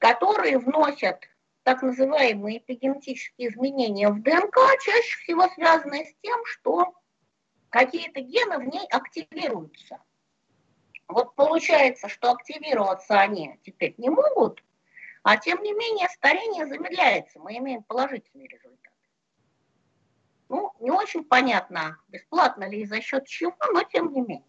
которые 0.00 0.58
вносят 0.58 1.28
так 1.62 1.82
называемые 1.82 2.58
эпигенетические 2.58 3.50
изменения 3.50 4.08
в 4.08 4.22
ДНК, 4.22 4.56
чаще 4.82 5.18
всего 5.18 5.48
связанные 5.48 6.06
с 6.06 6.14
тем, 6.22 6.44
что 6.46 6.94
какие-то 7.68 8.20
гены 8.20 8.58
в 8.58 8.64
ней 8.64 8.86
активируются. 8.90 10.02
Вот 11.06 11.34
получается, 11.34 12.08
что 12.08 12.32
активироваться 12.32 13.20
они 13.20 13.58
теперь 13.64 13.94
не 13.98 14.10
могут, 14.10 14.62
а 15.22 15.36
тем 15.36 15.62
не 15.62 15.72
менее 15.72 16.08
старение 16.08 16.66
замедляется, 16.66 17.38
мы 17.38 17.56
имеем 17.58 17.82
положительный 17.82 18.46
результат. 18.46 18.92
Ну, 20.48 20.72
не 20.80 20.90
очень 20.90 21.24
понятно, 21.24 21.98
бесплатно 22.08 22.68
ли 22.68 22.82
и 22.82 22.86
за 22.86 23.00
счет 23.00 23.26
чего, 23.26 23.54
но 23.72 23.82
тем 23.82 24.12
не 24.12 24.22
менее. 24.22 24.44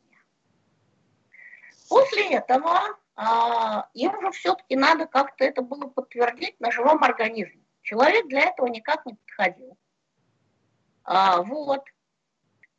После 1.89 2.29
этого 2.29 2.97
а, 3.15 3.89
им 3.93 4.21
же 4.21 4.31
все-таки 4.31 4.75
надо 4.75 5.07
как-то 5.07 5.43
это 5.43 5.61
было 5.61 5.87
подтвердить 5.87 6.59
на 6.59 6.71
живом 6.71 7.03
организме. 7.03 7.65
Человек 7.81 8.27
для 8.27 8.45
этого 8.45 8.67
никак 8.67 9.05
не 9.05 9.15
подходил. 9.15 9.77
А, 11.03 11.41
вот. 11.41 11.83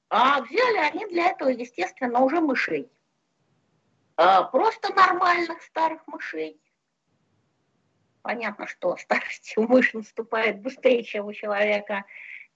А 0.09 0.41
взяли 0.41 0.79
они 0.79 1.07
для 1.07 1.31
этого, 1.31 1.49
естественно, 1.51 2.21
уже 2.21 2.41
мышей. 2.41 2.91
А, 4.17 4.45
просто 4.45 4.95
нормальных 4.95 5.63
старых 5.63 6.07
мышей. 6.07 6.61
Понятно, 8.23 8.67
что 8.67 8.97
старость 8.97 9.55
у 9.57 9.67
мыши 9.67 9.99
наступает 9.99 10.61
быстрее, 10.61 11.03
чем 11.05 11.27
у 11.27 11.33
человека 11.33 12.05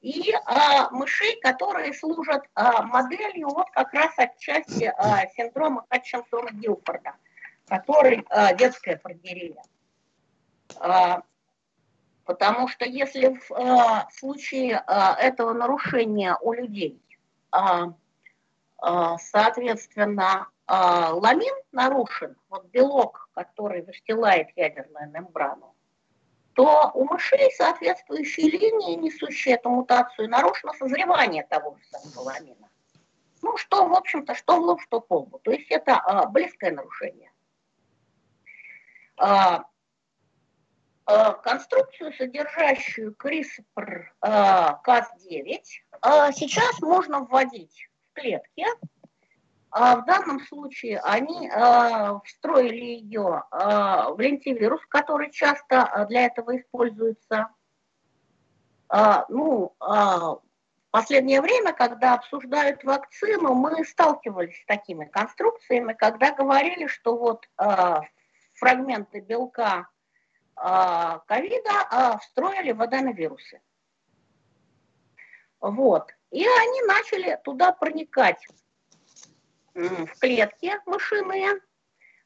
и 0.00 0.34
а, 0.44 0.90
мышей, 0.90 1.40
которые 1.40 1.94
служат 1.94 2.44
а, 2.54 2.82
моделью 2.82 3.48
вот 3.48 3.70
как 3.70 3.92
раз 3.94 4.12
отчасти 4.18 4.92
а, 4.98 5.26
синдрома 5.28 5.86
Хатчинсона 5.88 6.50
Гилфорда, 6.52 7.14
который 7.66 8.22
а, 8.28 8.52
детская 8.52 8.98
прогерия. 8.98 9.62
А, 10.78 11.22
потому 12.26 12.68
что 12.68 12.84
если 12.84 13.28
в 13.28 13.52
а, 13.52 14.10
случае 14.10 14.82
а, 14.86 15.16
этого 15.18 15.54
нарушения 15.54 16.36
у 16.42 16.52
людей, 16.52 17.00
а, 17.50 17.94
соответственно, 19.18 20.48
а, 20.66 21.14
ламин 21.14 21.54
нарушен, 21.72 22.36
вот 22.48 22.64
белок, 22.66 23.28
который 23.34 23.82
выстилает 23.82 24.48
ядерную 24.56 25.10
мембрану, 25.10 25.74
то 26.54 26.90
у 26.94 27.04
мышей 27.04 27.52
соответствующие 27.52 28.50
линии, 28.50 28.96
несущие 28.96 29.56
эту 29.56 29.68
мутацию, 29.68 30.30
нарушено 30.30 30.72
созревание 30.72 31.44
того 31.44 31.76
же 31.76 31.84
самого 31.84 32.30
ламина. 32.30 32.70
Ну, 33.42 33.58
что, 33.58 33.86
в 33.86 33.92
общем-то, 33.92 34.34
что 34.34 34.56
в 34.56 34.60
лоб, 34.60 34.80
что 34.80 35.00
по 35.00 35.18
лбу. 35.18 35.38
То 35.40 35.50
есть 35.50 35.70
это 35.70 35.96
а, 35.96 36.24
близкое 36.26 36.70
нарушение. 36.70 37.30
А, 39.18 39.64
конструкцию, 41.42 42.14
содержащую 42.14 43.14
CRISPR-Cas9, 43.14 45.62
а, 46.00 46.32
сейчас 46.32 46.80
можно 46.80 47.20
вводить 47.20 47.90
клетки, 48.14 48.64
а 49.76 49.96
в 49.96 50.04
данном 50.04 50.38
случае 50.46 51.00
они 51.00 51.48
э, 51.48 52.18
встроили 52.24 52.84
ее 52.84 53.42
э, 53.50 53.56
в 53.56 54.16
лентивирус, 54.20 54.80
который 54.86 55.32
часто 55.32 55.82
а, 55.82 56.06
для 56.06 56.26
этого 56.26 56.56
используется. 56.56 57.48
Э, 58.88 59.24
ну, 59.28 59.74
э, 59.80 59.84
в 59.84 60.40
последнее 60.92 61.40
время, 61.40 61.72
когда 61.72 62.14
обсуждают 62.14 62.84
вакцину, 62.84 63.54
мы 63.54 63.84
сталкивались 63.84 64.62
с 64.62 64.66
такими 64.66 65.06
конструкциями, 65.06 65.92
когда 65.92 66.30
говорили, 66.30 66.86
что 66.86 67.18
вот 67.18 67.44
э, 67.58 68.00
фрагменты 68.54 69.18
белка 69.18 69.88
ковида 70.54 71.88
э, 71.90 72.18
встроили 72.20 72.70
в 72.70 72.80
аденовирусы. 72.80 73.60
Вот. 75.60 76.14
И 76.34 76.44
они 76.44 76.82
начали 76.82 77.38
туда 77.44 77.70
проникать 77.70 78.44
в 79.72 80.18
клетки 80.18 80.72
мышиные, 80.84 81.60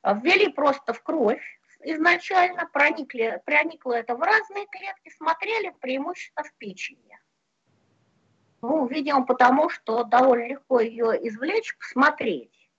ввели 0.02 0.48
просто 0.50 0.94
в 0.94 1.02
кровь 1.02 1.42
изначально, 1.80 2.66
проникли, 2.72 3.42
проникло 3.44 3.92
это 3.92 4.16
в 4.16 4.22
разные 4.22 4.66
клетки, 4.68 5.12
смотрели 5.14 5.74
преимущественно 5.82 6.48
в 6.48 6.54
печени. 6.54 7.18
Ну, 8.62 8.86
видимо, 8.86 9.26
потому 9.26 9.68
что 9.68 10.04
довольно 10.04 10.46
легко 10.46 10.80
ее 10.80 11.28
извлечь, 11.28 11.76
посмотреть. 11.76 12.70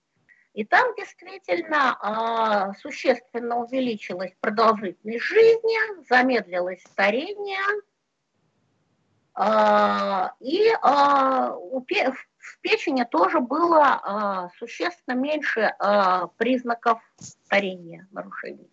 И 0.54 0.64
там 0.64 0.92
действительно 0.96 1.96
э, 2.02 2.80
существенно 2.80 3.58
увеличилась 3.58 4.34
продолжительность 4.40 5.22
жизни, 5.22 6.04
замедлилось 6.08 6.82
старение. 6.82 7.82
Э, 9.40 10.28
и 10.40 10.70
у, 10.82 11.80
в 11.80 12.60
печени 12.60 13.04
тоже 13.04 13.40
было 13.40 14.00
э, 14.52 14.58
существенно 14.58 15.14
меньше 15.14 15.74
признаков 16.36 17.00
старения, 17.16 18.06
нарушений. 18.10 18.70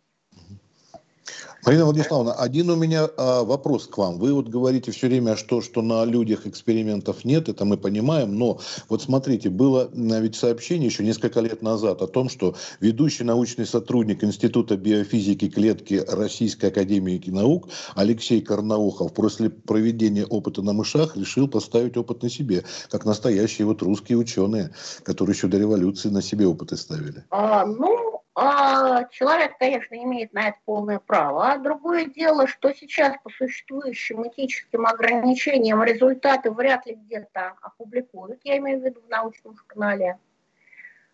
Марина 1.65 1.85
Владиславовна, 1.85 2.33
один 2.33 2.69
у 2.69 2.75
меня 2.75 3.09
а, 3.17 3.43
вопрос 3.43 3.87
к 3.87 3.97
вам. 3.97 4.19
Вы 4.19 4.33
вот 4.33 4.47
говорите 4.47 4.91
все 4.91 5.07
время, 5.07 5.35
что, 5.35 5.61
что 5.61 5.81
на 5.81 6.05
людях 6.05 6.47
экспериментов 6.47 7.25
нет, 7.25 7.49
это 7.49 7.65
мы 7.65 7.77
понимаем, 7.77 8.37
но 8.37 8.59
вот 8.89 9.01
смотрите, 9.01 9.49
было 9.49 9.89
ведь 9.93 10.35
сообщение 10.35 10.87
еще 10.87 11.03
несколько 11.03 11.41
лет 11.41 11.61
назад 11.61 12.01
о 12.01 12.07
том, 12.07 12.29
что 12.29 12.55
ведущий 12.79 13.23
научный 13.23 13.65
сотрудник 13.65 14.23
Института 14.23 14.77
биофизики 14.77 15.49
клетки 15.49 16.03
Российской 16.07 16.67
Академии 16.67 17.21
Наук 17.27 17.69
Алексей 17.95 18.41
Карнаухов 18.41 19.13
после 19.13 19.49
проведения 19.49 20.25
опыта 20.25 20.61
на 20.61 20.73
мышах 20.73 21.17
решил 21.17 21.47
поставить 21.47 21.97
опыт 21.97 22.23
на 22.23 22.29
себе, 22.29 22.63
как 22.89 23.05
настоящие 23.05 23.67
вот 23.67 23.81
русские 23.81 24.17
ученые, 24.17 24.71
которые 25.03 25.35
еще 25.35 25.47
до 25.47 25.57
революции 25.57 26.09
на 26.09 26.21
себе 26.21 26.47
опыты 26.47 26.77
ставили. 26.77 27.25
А, 27.29 27.65
ну, 27.65 28.16
а 28.39 29.05
человек, 29.05 29.57
конечно, 29.57 29.95
имеет 29.95 30.31
на 30.31 30.49
это 30.49 30.59
полное 30.63 30.99
право. 30.99 31.53
А 31.53 31.57
другое 31.57 32.05
дело, 32.05 32.45
что 32.45 32.71
сейчас 32.71 33.15
по 33.23 33.31
существующим 33.31 34.27
этическим 34.27 34.85
ограничениям 34.85 35.81
результаты 35.81 36.51
вряд 36.51 36.85
ли 36.85 36.93
где-то 36.93 37.55
опубликуют, 37.63 38.39
я 38.43 38.57
имею 38.57 38.79
в 38.79 38.85
виду 38.85 39.01
в 39.01 39.09
научном 39.09 39.57
журнале. 39.57 40.19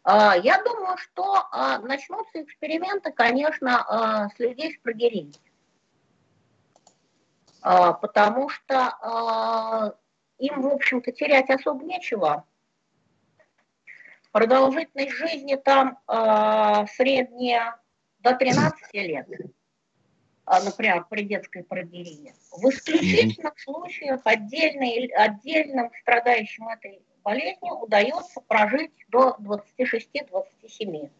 А, 0.03 0.35
я 0.35 0.61
думаю, 0.63 0.97
что 0.97 1.47
а, 1.49 1.79
начнутся 1.79 2.43
эксперименты, 2.43 3.13
конечно, 3.13 4.29
с 4.35 4.37
людей 4.37 4.73
с 4.73 4.81
прогерией. 4.81 5.33
Потому 7.61 8.49
что 8.49 9.95
им, 10.39 10.61
в 10.61 10.67
общем-то, 10.67 11.13
терять 11.13 11.49
особо 11.49 11.85
нечего 11.85 12.43
Продолжительность 14.33 15.11
жизни 15.11 15.55
там 15.55 15.99
э, 16.07 16.87
средняя 16.95 17.79
до 18.17 18.33
13 18.33 18.91
лет, 18.93 19.27
а, 20.43 20.63
например, 20.63 21.05
при 21.07 21.21
детской 21.23 21.63
прогерии. 21.63 22.33
В 22.51 22.67
исключительных 22.67 23.59
случаях 23.59 24.21
отдельным 24.25 25.91
страдающим 26.01 26.67
этой 26.67 27.03
болезнью 27.23 27.75
удается 27.75 28.41
прожить 28.47 28.91
до 29.09 29.37
26-27. 29.39 31.11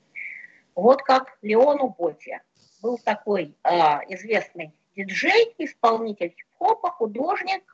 Вот 0.73 1.03
как 1.03 1.37
Леону 1.43 1.89
Боти. 1.89 2.41
Был 2.81 2.97
такой 2.97 3.55
э, 3.63 3.69
известный 4.09 4.73
диджей, 4.95 5.53
исполнитель 5.59 6.33
хип-хопа, 6.35 6.89
художник, 6.89 7.72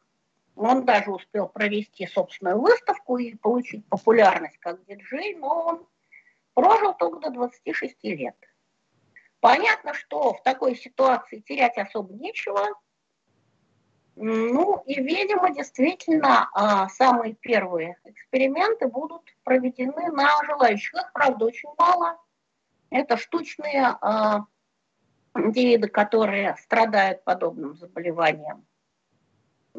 он 0.60 0.84
даже 0.84 1.12
успел 1.12 1.48
провести 1.48 2.06
собственную 2.06 2.60
выставку 2.60 3.18
и 3.18 3.34
получить 3.36 3.88
популярность 3.88 4.58
как 4.58 4.84
диджей, 4.86 5.36
но 5.36 5.66
он 5.66 5.88
прожил 6.54 6.94
только 6.94 7.30
до 7.30 7.30
26 7.30 8.04
лет. 8.04 8.36
Понятно, 9.40 9.94
что 9.94 10.34
в 10.34 10.44
такой 10.44 10.76
ситуации 10.76 11.40
терять 11.40 11.78
особо 11.78 12.14
нечего. 12.14 12.68
Ну 14.18 14.84
и, 14.86 15.02
видимо, 15.02 15.56
действительно, 15.56 16.50
а, 16.54 16.90
самые 16.90 17.36
первые 17.36 17.98
эксперименты 18.04 18.88
будут 18.88 19.22
проведены 19.46 20.12
на 20.12 20.44
желающих. 20.44 20.94
Их, 20.94 21.14
правда, 21.14 21.46
очень 21.46 21.70
мало. 21.78 22.18
Это 22.90 23.16
штучные 23.16 23.96
а, 24.02 24.46
индивиды, 25.36 25.88
которые 25.88 26.58
страдают 26.58 27.24
подобным 27.24 27.78
заболеванием. 27.78 28.66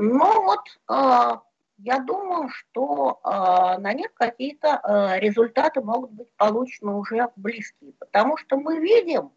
Ну 0.03 0.45
вот, 0.45 0.61
э, 0.89 1.39
я 1.77 1.99
думаю, 1.99 2.49
что 2.49 3.21
э, 3.23 3.79
на 3.81 3.93
них 3.93 4.15
какие-то 4.15 4.81
э, 4.83 5.21
результаты 5.21 5.83
могут 5.83 6.13
быть 6.13 6.33
получены 6.39 6.93
уже 6.93 7.29
близкие, 7.37 7.93
потому 7.99 8.39
что 8.39 8.57
мы 8.57 8.81
видим, 8.81 9.31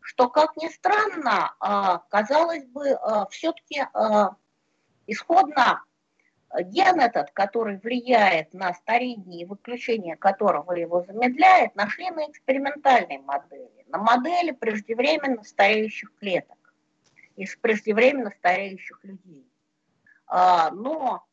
что, 0.00 0.30
как 0.30 0.56
ни 0.56 0.68
странно, 0.68 1.54
казалось 2.08 2.64
бы, 2.64 2.98
все-таки 3.30 3.82
исходно 5.06 5.84
ген 6.58 6.98
этот, 6.98 7.30
который 7.30 7.78
влияет 7.78 8.52
на 8.52 8.74
старение 8.74 9.42
и 9.42 9.44
выключение 9.44 10.16
которого 10.16 10.72
его 10.72 11.04
замедляет, 11.04 11.76
нашли 11.76 12.10
на 12.10 12.28
экспериментальной 12.28 13.18
модели, 13.18 13.84
на 13.86 13.98
модели 13.98 14.50
преждевременно 14.50 15.44
стареющих 15.44 16.12
клеток 16.18 16.74
из 17.36 17.54
преждевременно 17.54 18.30
стареющих 18.30 18.98
людей. 19.04 19.51
А, 20.34 20.70
но 20.70 21.26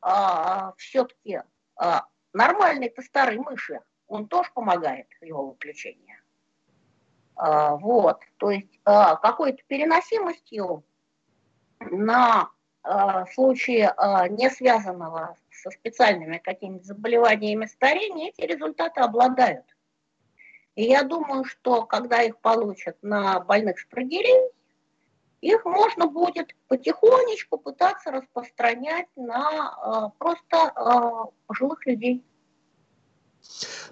а, 0.00 0.74
все-таки 0.76 1.40
а, 1.74 2.06
нормальные-то 2.32 3.02
старые 3.02 3.40
мыши 3.40 3.80
он 4.06 4.28
тоже 4.28 4.48
помогает 4.54 5.08
его 5.22 5.48
выключении. 5.48 6.16
А, 7.34 7.74
вот, 7.74 8.20
то 8.36 8.52
есть 8.52 8.80
какой-то 8.84 9.60
переносимостью 9.66 10.84
на 11.80 12.50
случае 13.32 13.94
не 14.30 14.50
связанного 14.50 15.36
со 15.50 15.70
специальными 15.70 16.38
какими-то 16.38 16.84
заболеваниями 16.84 17.66
старения, 17.66 18.28
эти 18.28 18.42
результаты 18.42 19.00
обладают. 19.00 19.64
И 20.74 20.84
я 20.84 21.02
думаю, 21.02 21.44
что 21.44 21.84
когда 21.86 22.22
их 22.22 22.38
получат 22.38 22.98
на 23.02 23.40
больных 23.40 23.78
шпрагерей, 23.78 24.50
их 25.42 25.64
можно 25.64 26.06
будет 26.06 26.54
потихонечку 26.68 27.58
пытаться 27.58 28.10
распространять 28.12 29.08
на 29.16 30.10
э, 30.14 30.18
просто 30.18 30.72
э, 30.74 31.30
пожилых 31.46 31.84
людей. 31.84 32.24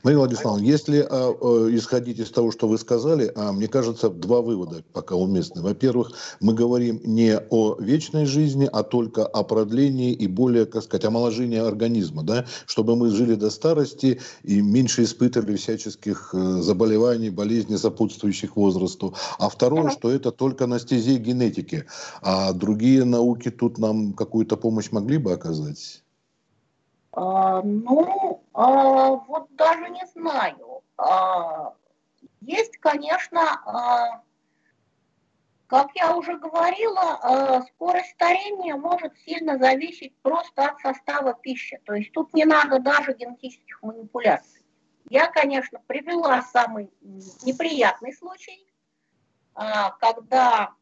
Марина 0.03 0.21
Владиславовна, 0.21 0.65
если 0.65 1.01
а, 1.01 1.07
а, 1.11 1.69
исходить 1.75 2.19
из 2.19 2.31
того, 2.31 2.53
что 2.53 2.69
вы 2.69 2.79
сказали, 2.79 3.31
а, 3.35 3.53
мне 3.53 3.69
кажется, 3.69 4.09
два 4.09 4.41
вывода 4.41 4.83
пока 4.93 5.15
уместны. 5.15 5.63
Во-первых, 5.63 6.13
мы 6.41 6.55
говорим 6.55 7.01
не 7.05 7.39
о 7.39 7.77
вечной 7.79 8.25
жизни, 8.25 8.69
а 8.73 8.83
только 8.83 9.27
о 9.27 9.43
продлении 9.43 10.13
и 10.13 10.27
более, 10.27 10.65
как 10.65 10.85
сказать, 10.85 11.05
омоложении 11.05 11.59
организма, 11.59 12.23
да, 12.23 12.47
чтобы 12.67 12.97
мы 12.97 13.11
жили 13.11 13.35
до 13.35 13.51
старости 13.51 14.21
и 14.43 14.63
меньше 14.63 15.05
испытывали 15.05 15.57
всяческих 15.57 16.31
э, 16.33 16.63
заболеваний, 16.63 17.31
болезней, 17.31 17.77
сопутствующих 17.77 18.57
возрасту. 18.57 19.15
А 19.39 19.49
второе, 19.49 19.91
что 19.91 20.11
это 20.11 20.31
только 20.31 20.67
на 20.67 20.79
стезе 20.79 21.17
генетики. 21.17 21.85
А 22.23 22.53
другие 22.53 23.05
науки 23.05 23.51
тут 23.51 23.79
нам 23.79 24.15
какую-то 24.15 24.57
помощь 24.57 24.91
могли 24.91 25.19
бы 25.19 25.33
оказать? 25.33 26.00
А, 27.13 27.63
ну, 27.63 28.45
а, 28.55 29.11
вот 29.11 29.55
даже 29.57 29.89
не 29.91 30.07
знаю. 30.07 30.83
А, 30.97 31.75
есть, 32.41 32.77
конечно, 32.79 33.41
а, 33.67 34.23
как 35.67 35.91
я 35.95 36.17
уже 36.17 36.37
говорила, 36.37 37.19
а, 37.23 37.63
скорость 37.63 38.11
старения 38.11 38.77
может 38.77 39.17
сильно 39.19 39.59
зависеть 39.59 40.17
просто 40.23 40.67
от 40.67 40.81
состава 40.81 41.35
пищи. 41.35 41.81
То 41.85 41.95
есть 41.95 42.13
тут 42.13 42.33
не 42.35 42.45
надо 42.45 42.79
даже 42.79 43.15
генетических 43.15 43.83
манипуляций. 43.83 44.63
Я, 45.09 45.27
конечно, 45.27 45.81
привела 45.87 46.43
самый 46.43 46.91
неприятный 47.01 48.13
случай, 48.13 48.67
а, 49.55 49.91
когда 49.93 50.75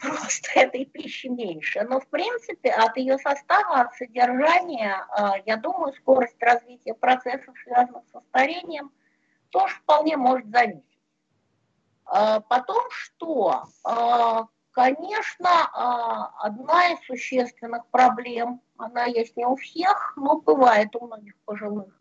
просто 0.00 0.48
этой 0.60 0.84
пищи 0.84 1.26
меньше. 1.26 1.82
Но, 1.82 2.00
в 2.00 2.08
принципе, 2.08 2.70
от 2.70 2.96
ее 2.96 3.18
состава, 3.18 3.80
от 3.80 3.94
содержания, 3.94 5.06
а, 5.10 5.34
я 5.44 5.56
думаю, 5.56 5.92
скорость 5.94 6.40
развития 6.42 6.94
процессов, 6.94 7.54
связанных 7.64 8.04
со 8.12 8.20
старением, 8.28 8.92
тоже 9.50 9.74
вполне 9.76 10.16
может 10.16 10.48
зависеть. 10.50 10.84
А, 12.04 12.40
потом 12.40 12.84
что? 12.90 13.64
А, 13.84 14.46
конечно, 14.72 16.30
одна 16.40 16.92
из 16.92 17.00
существенных 17.06 17.86
проблем, 17.88 18.60
она 18.76 19.04
есть 19.04 19.36
не 19.36 19.46
у 19.46 19.56
всех, 19.56 20.12
но 20.16 20.40
бывает 20.40 20.94
у 20.96 21.06
многих 21.06 21.34
пожилых, 21.44 21.98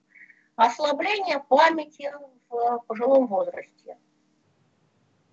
ослабление 0.55 1.39
памяти 1.39 2.13
в 2.49 2.79
пожилом 2.87 3.27
возрасте. 3.27 3.97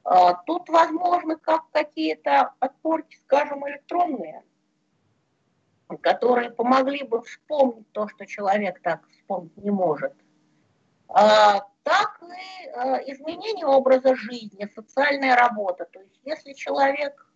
А, 0.05 0.35
тут 0.35 0.69
возможно 0.69 1.37
как 1.37 1.71
какие-то 1.71 2.55
подпорки, 2.59 3.17
скажем, 3.25 3.67
электронные, 3.69 4.43
которые 6.01 6.51
помогли 6.51 7.05
бы 7.05 7.23
вспомнить 7.23 7.91
то, 7.93 8.09
что 8.09 8.27
человек 8.27 8.81
так 8.83 9.07
вспомнить 9.11 9.57
не 9.57 9.71
может. 9.71 10.15
А, 11.09 11.67
так 11.85 12.21
и 12.23 12.69
а, 12.71 12.99
изменение 13.07 13.67
образа 13.67 14.17
жизни, 14.17 14.69
социальная 14.75 15.37
работа. 15.37 15.85
То 15.85 16.01
есть 16.01 16.21
если 16.25 16.53
человек 16.53 17.27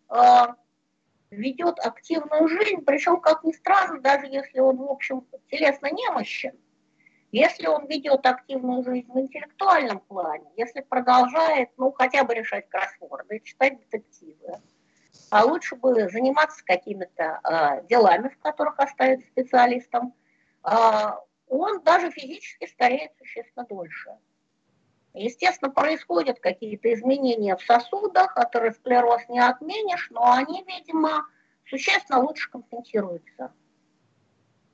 ведет 1.30 1.80
активную 1.80 2.48
жизнь, 2.48 2.82
причем, 2.84 3.20
как 3.20 3.42
ни 3.42 3.50
странно, 3.52 4.00
даже 4.00 4.26
если 4.26 4.60
он, 4.60 4.76
в 4.76 4.90
общем, 4.90 5.26
телесно 5.50 5.90
немощен, 5.90 6.56
если 7.36 7.66
он 7.66 7.86
ведет 7.86 8.24
активную 8.24 8.82
жизнь 8.82 9.12
в 9.12 9.20
интеллектуальном 9.20 10.00
плане, 10.00 10.50
если 10.56 10.80
продолжает, 10.80 11.68
ну, 11.76 11.92
хотя 11.92 12.24
бы 12.24 12.34
решать 12.34 12.66
кроссворды, 12.68 13.40
читать 13.40 13.78
детективы, 13.78 14.60
а 15.30 15.44
лучше 15.44 15.76
бы 15.76 16.08
заниматься 16.08 16.64
какими-то 16.64 17.40
э, 17.44 17.86
делами, 17.88 18.28
в 18.28 18.38
которых 18.38 18.78
остается 18.78 19.26
специалистом, 19.28 20.14
э, 20.64 20.70
он 21.48 21.82
даже 21.82 22.10
физически 22.10 22.66
стареет 22.66 23.12
существенно 23.18 23.66
дольше. 23.66 24.16
Естественно, 25.12 25.70
происходят 25.70 26.40
какие-то 26.40 26.92
изменения 26.94 27.56
в 27.56 27.62
сосудах, 27.62 28.34
атеросклероз 28.36 29.28
не 29.28 29.40
отменишь, 29.40 30.08
но 30.10 30.32
они, 30.32 30.64
видимо, 30.66 31.26
существенно 31.64 32.20
лучше 32.20 32.50
компенсируются 32.50 33.52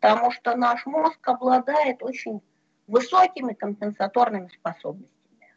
потому 0.02 0.32
что 0.32 0.56
наш 0.56 0.84
мозг 0.84 1.16
обладает 1.28 2.02
очень 2.02 2.42
высокими 2.86 3.52
компенсаторными 3.52 4.48
способностями. 4.48 5.54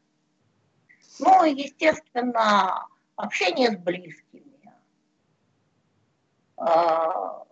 Ну 1.20 1.46
и, 1.46 1.54
естественно, 1.54 2.88
общение 3.16 3.72
с 3.72 3.78
близкими. 3.78 4.44
А, 6.58 7.46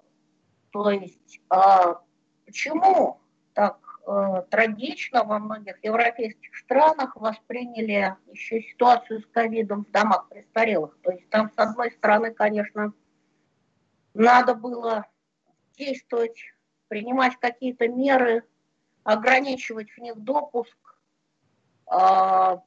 то 0.71 0.89
есть, 0.89 1.41
а, 1.49 2.01
почему 2.45 3.19
так 3.53 3.77
а, 4.05 4.41
трагично 4.43 5.23
во 5.23 5.39
многих 5.39 5.83
европейских 5.83 6.55
странах 6.57 7.15
восприняли 7.15 8.15
еще 8.31 8.61
ситуацию 8.61 9.21
с 9.21 9.25
ковидом 9.27 9.85
в 9.85 9.91
домах 9.91 10.27
престарелых? 10.29 10.97
То 11.01 11.11
есть 11.11 11.29
там, 11.29 11.51
с 11.51 11.57
одной 11.57 11.91
стороны, 11.91 12.33
конечно, 12.33 12.93
надо 14.13 14.55
было 14.55 15.05
действовать 15.77 16.39
принимать 16.87 17.37
какие-то 17.37 17.87
меры, 17.87 18.43
ограничивать 19.03 19.91
в 19.91 19.97
них 19.99 20.17
допуск, 20.17 20.77
а, 21.87 22.61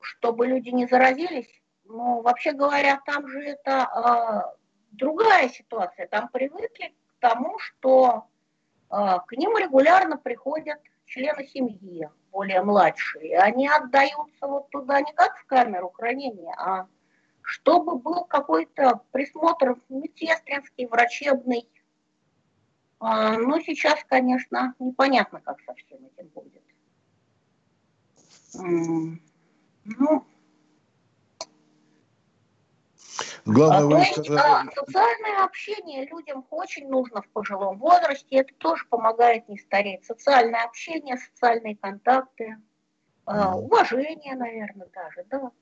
чтобы 0.00 0.46
люди 0.46 0.70
не 0.70 0.86
заразились. 0.86 1.50
Но 1.84 2.20
вообще 2.20 2.52
говоря, 2.52 3.00
там 3.06 3.28
же 3.28 3.40
это 3.40 3.82
а, 3.82 4.54
другая 4.92 5.48
ситуация. 5.48 6.08
Там 6.08 6.28
привыкли 6.28 6.94
к 7.08 7.20
тому, 7.20 7.58
что 7.58 8.26
а, 8.88 9.20
к 9.20 9.32
ним 9.32 9.56
регулярно 9.56 10.16
приходят 10.16 10.78
члены 11.06 11.46
семьи, 11.46 12.10
более 12.32 12.62
младшие. 12.62 13.38
Они 13.38 13.68
отдаются 13.68 14.46
вот 14.46 14.68
туда 14.70 15.00
не 15.00 15.12
как 15.12 15.36
в 15.38 15.46
камеру 15.46 15.90
хранения, 15.90 16.54
а 16.58 16.86
чтобы 17.42 17.96
был 17.98 18.24
какой-то 18.24 19.02
присмотр 19.12 19.76
медсестринский, 19.88 20.86
врачебный, 20.86 21.68
а, 22.98 23.36
ну, 23.38 23.60
сейчас, 23.60 24.02
конечно, 24.08 24.74
непонятно, 24.78 25.40
как 25.40 25.60
со 25.60 25.74
всем 25.74 25.98
этим 26.06 26.28
будет. 26.28 26.62
Ну, 29.84 30.26
Главное, 33.46 33.86
а, 33.86 33.90
то 33.90 33.98
есть 33.98 34.24
сказали... 34.24 34.68
а, 34.68 34.72
социальное 34.74 35.44
общение 35.44 36.04
людям 36.06 36.44
очень 36.50 36.88
нужно 36.88 37.22
в 37.22 37.28
пожилом 37.28 37.78
возрасте, 37.78 38.36
это 38.36 38.52
тоже 38.54 38.84
помогает 38.86 39.48
не 39.48 39.56
стареть. 39.56 40.04
Социальное 40.04 40.64
общение, 40.64 41.16
социальные 41.16 41.76
контакты, 41.76 42.56
а, 43.24 43.56
уважение, 43.56 44.34
наверное, 44.34 44.88
даже, 44.92 45.24
да. 45.30 45.52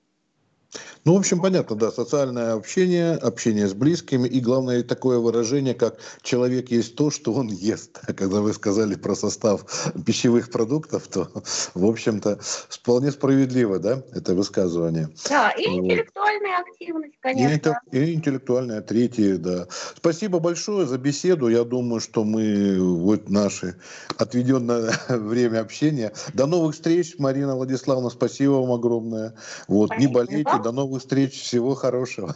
Ну, 1.04 1.14
в 1.14 1.18
общем, 1.18 1.40
понятно, 1.40 1.76
да, 1.76 1.90
социальное 1.90 2.54
общение, 2.54 3.12
общение 3.12 3.68
с 3.68 3.74
близкими 3.74 4.26
и, 4.26 4.40
главное, 4.40 4.82
такое 4.82 5.18
выражение, 5.18 5.74
как 5.74 5.98
«человек 6.22 6.70
есть 6.70 6.96
то, 6.96 7.10
что 7.10 7.32
он 7.34 7.48
ест». 7.48 8.00
Когда 8.16 8.40
вы 8.40 8.54
сказали 8.54 8.94
про 8.94 9.14
состав 9.14 9.92
пищевых 10.06 10.50
продуктов, 10.50 11.06
то, 11.08 11.28
в 11.74 11.84
общем-то, 11.84 12.38
вполне 12.68 13.10
справедливо, 13.10 13.78
да, 13.78 14.02
это 14.12 14.34
высказывание. 14.34 15.10
Да, 15.28 15.50
и 15.50 15.64
интеллектуальная 15.64 16.58
вот. 16.58 16.68
активность, 16.68 17.14
конечно. 17.20 17.80
И, 17.92 17.98
и 17.98 18.14
интеллектуальная, 18.14 18.80
третья, 18.80 19.36
да. 19.36 19.66
Спасибо 19.96 20.38
большое 20.38 20.86
за 20.86 20.96
беседу. 20.96 21.48
Я 21.48 21.64
думаю, 21.64 22.00
что 22.00 22.24
мы 22.24 22.78
вот 22.80 23.28
наши 23.28 23.76
отведенное 24.16 24.92
время 25.08 25.60
общения. 25.60 26.12
До 26.32 26.46
новых 26.46 26.74
встреч, 26.74 27.16
Марина 27.18 27.56
Владиславовна, 27.56 28.10
спасибо 28.10 28.52
вам 28.52 28.72
огромное. 28.72 29.34
Вот, 29.68 29.88
спасибо. 29.88 30.08
не 30.08 30.14
болейте, 30.14 30.63
до 30.64 30.72
новых 30.72 31.02
встреч. 31.02 31.40
Всего 31.40 31.74
хорошего. 31.74 32.34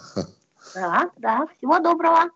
Да, 0.74 1.10
да. 1.16 1.46
Всего 1.56 1.78
доброго. 1.78 2.30